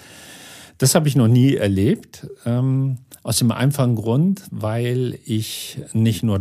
Das 0.77 0.93
habe 0.93 1.07
ich 1.07 1.15
noch 1.15 1.29
nie 1.29 1.55
erlebt. 1.55 2.27
Ähm, 2.45 2.97
aus 3.27 3.39
dem 3.39 3.51
einfachen 3.51 3.95
Grund, 3.95 4.43
weil 4.51 5.19
ich 5.25 5.79
nicht 5.91 6.23
nur 6.23 6.39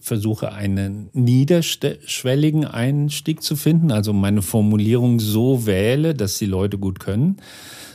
versuche, 0.00 0.50
einen 0.50 1.10
niederschwelligen 1.12 2.64
Einstieg 2.64 3.40
zu 3.40 3.54
finden, 3.54 3.92
also 3.92 4.12
meine 4.12 4.42
Formulierung 4.42 5.20
so 5.20 5.64
wähle, 5.64 6.16
dass 6.16 6.38
die 6.38 6.46
Leute 6.46 6.76
gut 6.76 6.98
können, 6.98 7.36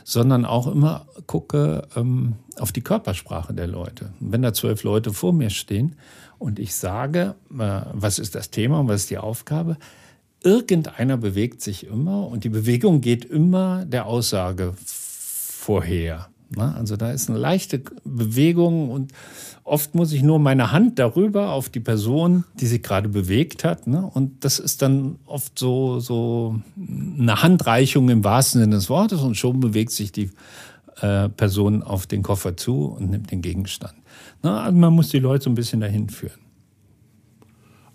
sondern 0.05 0.45
auch 0.45 0.67
immer 0.67 1.05
gucke 1.25 1.85
ähm, 1.97 2.35
auf 2.57 2.71
die 2.71 2.79
Körpersprache 2.79 3.53
der 3.53 3.67
Leute. 3.67 4.13
Wenn 4.21 4.41
da 4.41 4.53
zwölf 4.53 4.83
Leute 4.83 5.11
vor 5.11 5.33
mir 5.33 5.49
stehen 5.49 5.97
und 6.39 6.59
ich 6.59 6.75
sage, 6.75 7.35
äh, 7.59 7.81
was 7.91 8.19
ist 8.19 8.35
das 8.35 8.51
Thema 8.51 8.79
und 8.79 8.87
was 8.87 9.01
ist 9.01 9.09
die 9.09 9.17
Aufgabe, 9.17 9.75
irgendeiner 10.41 11.17
bewegt 11.17 11.61
sich 11.61 11.85
immer 11.85 12.25
und 12.25 12.45
die 12.45 12.49
Bewegung 12.49 13.01
geht 13.01 13.25
immer 13.25 13.83
der 13.83 14.05
Aussage 14.05 14.75
vorher. 14.85 16.29
Ne? 16.55 16.73
Also 16.75 16.95
da 16.95 17.11
ist 17.11 17.29
eine 17.29 17.37
leichte 17.37 17.81
Bewegung 18.03 18.89
und 18.89 19.11
oft 19.63 19.95
muss 19.95 20.11
ich 20.13 20.23
nur 20.23 20.39
meine 20.39 20.71
Hand 20.71 20.99
darüber 20.99 21.51
auf 21.51 21.69
die 21.69 21.79
Person, 21.79 22.45
die 22.59 22.67
sich 22.67 22.81
gerade 22.81 23.09
bewegt 23.09 23.63
hat. 23.63 23.87
Ne? 23.87 24.09
Und 24.13 24.43
das 24.45 24.59
ist 24.59 24.81
dann 24.81 25.17
oft 25.25 25.57
so, 25.59 25.99
so 25.99 26.59
eine 26.77 27.41
Handreichung 27.41 28.09
im 28.09 28.23
wahrsten 28.23 28.61
Sinne 28.61 28.75
des 28.75 28.89
Wortes 28.89 29.21
und 29.21 29.35
schon 29.35 29.59
bewegt 29.59 29.91
sich 29.91 30.11
die 30.11 30.31
äh, 31.01 31.29
Person 31.29 31.83
auf 31.83 32.07
den 32.07 32.23
Koffer 32.23 32.55
zu 32.55 32.85
und 32.85 33.09
nimmt 33.09 33.31
den 33.31 33.41
Gegenstand. 33.41 33.93
Ne? 34.43 34.51
Also 34.51 34.77
man 34.77 34.93
muss 34.93 35.09
die 35.09 35.19
Leute 35.19 35.45
so 35.45 35.49
ein 35.49 35.55
bisschen 35.55 35.81
dahin 35.81 36.09
führen. 36.09 36.46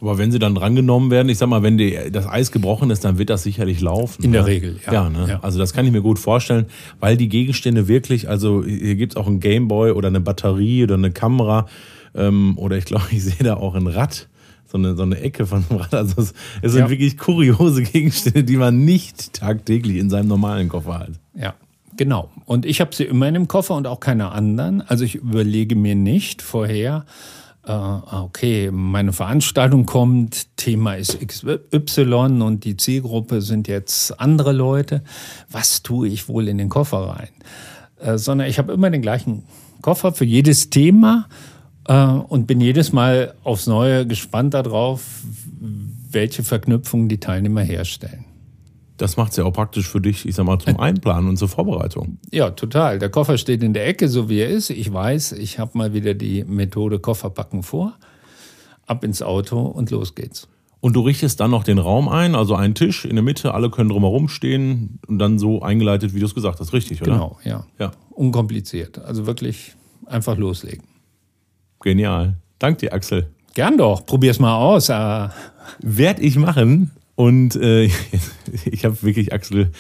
Aber 0.03 0.19
wenn 0.19 0.33
sie 0.33 0.41
dann 0.41 0.57
drangenommen 0.57 1.13
werden, 1.13 1.29
ich 1.29 1.39
sag 1.39 1.49
mal, 1.49 1.63
wenn 1.63 1.79
die, 1.79 1.97
das 2.11 2.27
Eis 2.27 2.51
gebrochen 2.51 2.91
ist, 2.91 3.05
dann 3.05 3.19
wird 3.19 3.31
das 3.31 3.45
sicherlich 3.45 3.81
laufen. 3.81 4.25
In 4.25 4.33
der 4.33 4.43
ne? 4.43 4.49
Regel, 4.49 4.81
ja. 4.85 4.93
Ja, 4.93 5.09
ne? 5.09 5.27
Ja. 5.29 5.41
also 5.43 5.61
das 5.61 5.73
kann 5.73 5.87
ich 5.87 5.93
mir 5.93 6.03
gut 6.03 6.19
vorstellen, 6.19 6.67
weil 6.99 7.17
die 7.17 7.29
Gegenstände 7.29 7.87
wirklich, 7.87 8.29
also 8.29 8.65
hier 8.65 8.97
gibt's 8.97 9.15
auch 9.15 9.29
einen 9.29 9.39
Gameboy 9.39 9.93
oder 9.93 10.09
eine 10.09 10.21
Batterie 10.21 10.83
oder 10.83 10.97
eine 10.97 11.13
Kamera 11.13 11.67
ähm, 12.17 12.59
oder 12.59 12.77
ich 12.77 12.85
glaube, 12.85 13.05
ich 13.13 13.23
sehe 13.23 13.45
da 13.45 13.55
auch 13.55 13.77
ein 13.77 13.87
Rad. 13.87 14.29
So 14.67 14.79
eine, 14.79 14.97
so 14.97 15.03
eine 15.05 15.21
Ecke 15.21 15.47
von 15.47 15.65
einem 15.71 15.79
Rad. 15.81 15.95
Also 15.95 16.21
es, 16.21 16.35
es 16.63 16.73
sind 16.73 16.83
Ja. 16.83 16.91
wirklich 16.91 17.17
kuriose 17.17 17.83
Gegenstände, 17.85 18.43
die 18.43 18.57
man 18.57 18.85
nicht 18.85 19.35
tagtäglich 19.35 19.99
in 19.99 20.11
seinem 20.11 20.27
normalen 20.27 20.69
Koffer 20.69 20.99
hat. 20.99 21.13
Ja, 21.39 21.55
genau. 21.97 22.29
Und 22.45 22.67
ich 22.67 22.81
habe 22.81 22.93
sie 22.93 23.05
immer 23.05 23.29
in 23.29 23.35
dem 23.35 23.47
Koffer 23.47 23.77
und 23.77 23.87
auch 23.87 24.01
keine 24.01 24.33
anderen. 24.33 24.81
Also 24.81 25.05
ich 25.05 25.15
überlege 25.15 25.77
mir 25.77 25.95
nicht 25.95 26.43
vorher, 26.43 27.05
äh, 27.65 27.73
okay, 27.73 28.71
meine 28.73 29.13
Veranstaltung 29.13 29.87
kommt, 29.87 30.57
Thema 30.57 30.95
ist 30.95 31.19
XY 31.21 32.43
und 32.43 32.65
die 32.65 32.77
Zielgruppe 32.77 33.41
sind 33.41 33.69
jetzt 33.69 34.19
andere 34.21 34.53
Leute. 34.53 35.03
Was 35.51 35.83
tue 35.83 36.09
ich 36.09 36.29
wohl 36.29 36.49
in 36.49 36.59
den 36.59 36.69
Koffer 36.69 37.09
rein? 37.09 37.29
Äh, 38.01 38.19
sondern 38.19 38.49
ich 38.49 38.59
habe 38.59 38.73
immer 38.73 38.91
den 38.91 39.03
gleichen 39.03 39.45
Koffer 39.81 40.13
für 40.13 40.25
jedes 40.25 40.71
Thema 40.71 41.29
äh, 41.87 42.05
und 42.05 42.47
bin 42.47 42.61
jedes 42.61 42.93
Mal 42.93 43.35
aufs 43.45 43.67
Neue 43.67 44.07
gespannt 44.07 44.55
darauf, 44.55 45.23
welche 46.11 46.43
Verknüpfungen 46.43 47.09
die 47.09 47.19
Teilnehmer 47.19 47.63
herstellen. 47.63 48.25
Das 49.03 49.17
macht's 49.17 49.37
ja 49.37 49.43
auch 49.43 49.53
praktisch 49.53 49.89
für 49.89 50.01
dich, 50.01 50.27
ich 50.27 50.37
sag 50.37 50.47
mal, 50.47 50.61
zum 50.61 50.79
Einplanen 50.81 51.29
und 51.29 51.37
zur 51.37 51.49
Vorbereitung. 51.49 52.19
Ja, 52.31 52.51
total. 52.51 53.01
Der 53.01 53.09
Koffer 53.09 53.37
steht 53.37 53.65
in 53.65 53.75
der 53.75 53.85
Ecke, 53.89 54.09
so 54.09 54.29
wie 54.29 54.39
er 54.39 54.49
ist. 54.49 54.71
Ich 54.71 54.93
weiß, 54.93 55.33
ich 55.33 55.59
habe 55.59 55.77
mal 55.77 55.93
wieder 55.93 56.15
die 56.15 56.45
Methode 56.45 57.01
Kofferpacken 57.01 57.65
vor. 57.65 57.95
Ab 58.87 59.03
ins 59.03 59.21
Auto 59.21 59.59
und 59.61 59.91
los 59.91 60.15
geht's. 60.15 60.47
Und 60.81 60.95
du 60.95 61.01
richtest 61.01 61.41
dann 61.41 61.51
noch 61.51 61.65
den 61.65 61.79
Raum 61.79 62.09
ein, 62.09 62.37
also 62.37 62.55
einen 62.55 62.77
Tisch 62.77 63.05
in 63.05 63.17
der 63.17 63.25
Mitte, 63.25 63.55
alle 63.55 63.71
können 63.71 63.89
drumherum 63.89 64.29
stehen 64.29 65.01
und 65.09 65.19
dann 65.19 65.41
so 65.41 65.63
eingeleitet, 65.63 66.15
wie 66.15 66.21
du 66.21 66.27
es 66.27 66.35
gesagt 66.35 66.61
hast, 66.61 66.73
richtig, 66.73 67.03
oder? 67.03 67.13
Genau, 67.13 67.39
ja. 67.45 67.67
Ja, 67.81 67.91
Unkompliziert. 68.11 69.01
Also 69.01 69.27
wirklich 69.27 69.75
einfach 70.07 70.37
loslegen. 70.37 70.85
genial. 71.81 72.37
Dank 72.61 72.79
dir, 72.79 72.93
Axel. 72.93 73.27
Gern 73.55 73.79
doch. 73.79 74.07
Probier's 74.07 74.39
mal 74.39 74.55
aus. 74.55 74.89
Äh, 74.91 75.29
Werd 75.81 76.21
ich 76.21 76.37
machen. 76.37 76.93
Und 77.15 77.57
äh, 77.57 77.85
ich 78.65 78.85
habe 78.85 79.03
wirklich, 79.03 79.33
Axel, 79.33 79.71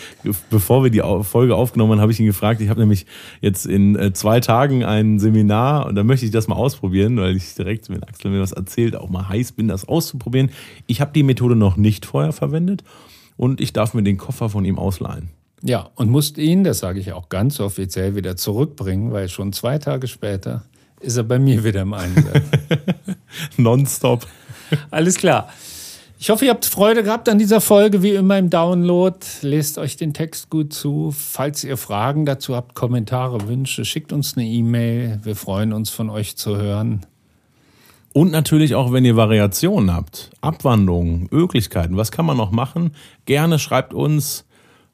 bevor 0.50 0.84
wir 0.84 0.90
die 0.90 1.02
Folge 1.24 1.56
aufgenommen 1.56 1.92
haben, 1.92 2.00
habe 2.00 2.12
ich 2.12 2.20
ihn 2.20 2.26
gefragt. 2.26 2.60
Ich 2.60 2.68
habe 2.68 2.80
nämlich 2.80 3.06
jetzt 3.40 3.66
in 3.66 3.96
äh, 3.96 4.12
zwei 4.12 4.40
Tagen 4.40 4.84
ein 4.84 5.18
Seminar 5.18 5.86
und 5.86 5.94
da 5.94 6.04
möchte 6.04 6.26
ich 6.26 6.32
das 6.32 6.48
mal 6.48 6.56
ausprobieren, 6.56 7.16
weil 7.16 7.36
ich 7.36 7.54
direkt, 7.54 7.88
wenn 7.88 8.02
Axel 8.02 8.30
mir 8.30 8.40
was 8.40 8.52
erzählt, 8.52 8.96
auch 8.96 9.08
mal 9.08 9.28
heiß 9.28 9.52
bin, 9.52 9.68
das 9.68 9.88
auszuprobieren. 9.88 10.50
Ich 10.86 11.00
habe 11.00 11.12
die 11.12 11.22
Methode 11.22 11.56
noch 11.56 11.76
nicht 11.76 12.04
vorher 12.04 12.32
verwendet 12.32 12.84
und 13.36 13.60
ich 13.60 13.72
darf 13.72 13.94
mir 13.94 14.02
den 14.02 14.18
Koffer 14.18 14.50
von 14.50 14.64
ihm 14.64 14.78
ausleihen. 14.78 15.30
ja, 15.62 15.90
und 15.94 16.10
musst 16.10 16.38
ihn, 16.38 16.64
das 16.64 16.80
sage 16.80 17.00
ich 17.00 17.12
auch 17.12 17.28
ganz 17.28 17.60
offiziell, 17.60 18.14
wieder 18.14 18.36
zurückbringen, 18.36 19.12
weil 19.12 19.28
schon 19.28 19.52
zwei 19.52 19.78
Tage 19.78 20.06
später 20.06 20.64
ist 21.00 21.16
er 21.16 21.24
bei 21.24 21.38
mir 21.38 21.64
wieder 21.64 21.82
im 21.82 21.94
Einsatz. 21.94 22.42
Nonstop. 23.56 24.26
Alles 24.90 25.16
klar. 25.16 25.48
Ich 26.22 26.30
hoffe, 26.30 26.44
ihr 26.44 26.52
habt 26.52 26.66
Freude 26.66 27.02
gehabt 27.02 27.28
an 27.28 27.40
dieser 27.40 27.60
Folge, 27.60 28.00
wie 28.04 28.12
immer 28.12 28.38
im 28.38 28.48
Download. 28.48 29.18
Lest 29.40 29.76
euch 29.76 29.96
den 29.96 30.14
Text 30.14 30.50
gut 30.50 30.72
zu. 30.72 31.10
Falls 31.10 31.64
ihr 31.64 31.76
Fragen 31.76 32.26
dazu 32.26 32.54
habt, 32.54 32.76
Kommentare, 32.76 33.48
Wünsche, 33.48 33.84
schickt 33.84 34.12
uns 34.12 34.36
eine 34.36 34.46
E-Mail. 34.46 35.18
Wir 35.24 35.34
freuen 35.34 35.72
uns, 35.72 35.90
von 35.90 36.10
euch 36.10 36.36
zu 36.36 36.56
hören. 36.56 37.04
Und 38.12 38.30
natürlich 38.30 38.76
auch, 38.76 38.92
wenn 38.92 39.04
ihr 39.04 39.16
Variationen 39.16 39.92
habt, 39.92 40.30
Abwandlungen, 40.40 41.26
Möglichkeiten, 41.32 41.96
was 41.96 42.12
kann 42.12 42.24
man 42.24 42.36
noch 42.36 42.52
machen? 42.52 42.92
Gerne 43.24 43.58
schreibt 43.58 43.92
uns. 43.92 44.44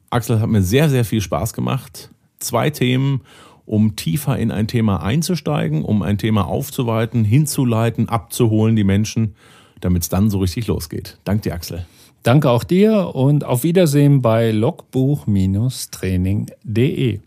Axel 0.08 0.40
hat 0.40 0.48
mir 0.48 0.62
sehr, 0.62 0.88
sehr 0.88 1.04
viel 1.04 1.20
Spaß 1.20 1.52
gemacht. 1.52 2.08
Zwei 2.38 2.70
Themen, 2.70 3.20
um 3.66 3.96
tiefer 3.96 4.38
in 4.38 4.50
ein 4.50 4.66
Thema 4.66 5.02
einzusteigen, 5.02 5.84
um 5.84 6.00
ein 6.00 6.16
Thema 6.16 6.46
aufzuweiten, 6.46 7.24
hinzuleiten, 7.24 8.08
abzuholen, 8.08 8.76
die 8.76 8.84
Menschen, 8.84 9.34
damit 9.80 10.02
es 10.02 10.08
dann 10.08 10.30
so 10.30 10.38
richtig 10.38 10.66
losgeht. 10.66 11.18
Dank 11.24 11.42
dir, 11.42 11.54
Axel. 11.54 11.86
Danke 12.22 12.50
auch 12.50 12.64
dir 12.64 13.14
und 13.14 13.44
auf 13.44 13.62
Wiedersehen 13.62 14.22
bei 14.22 14.50
logbuch-training.de. 14.50 17.20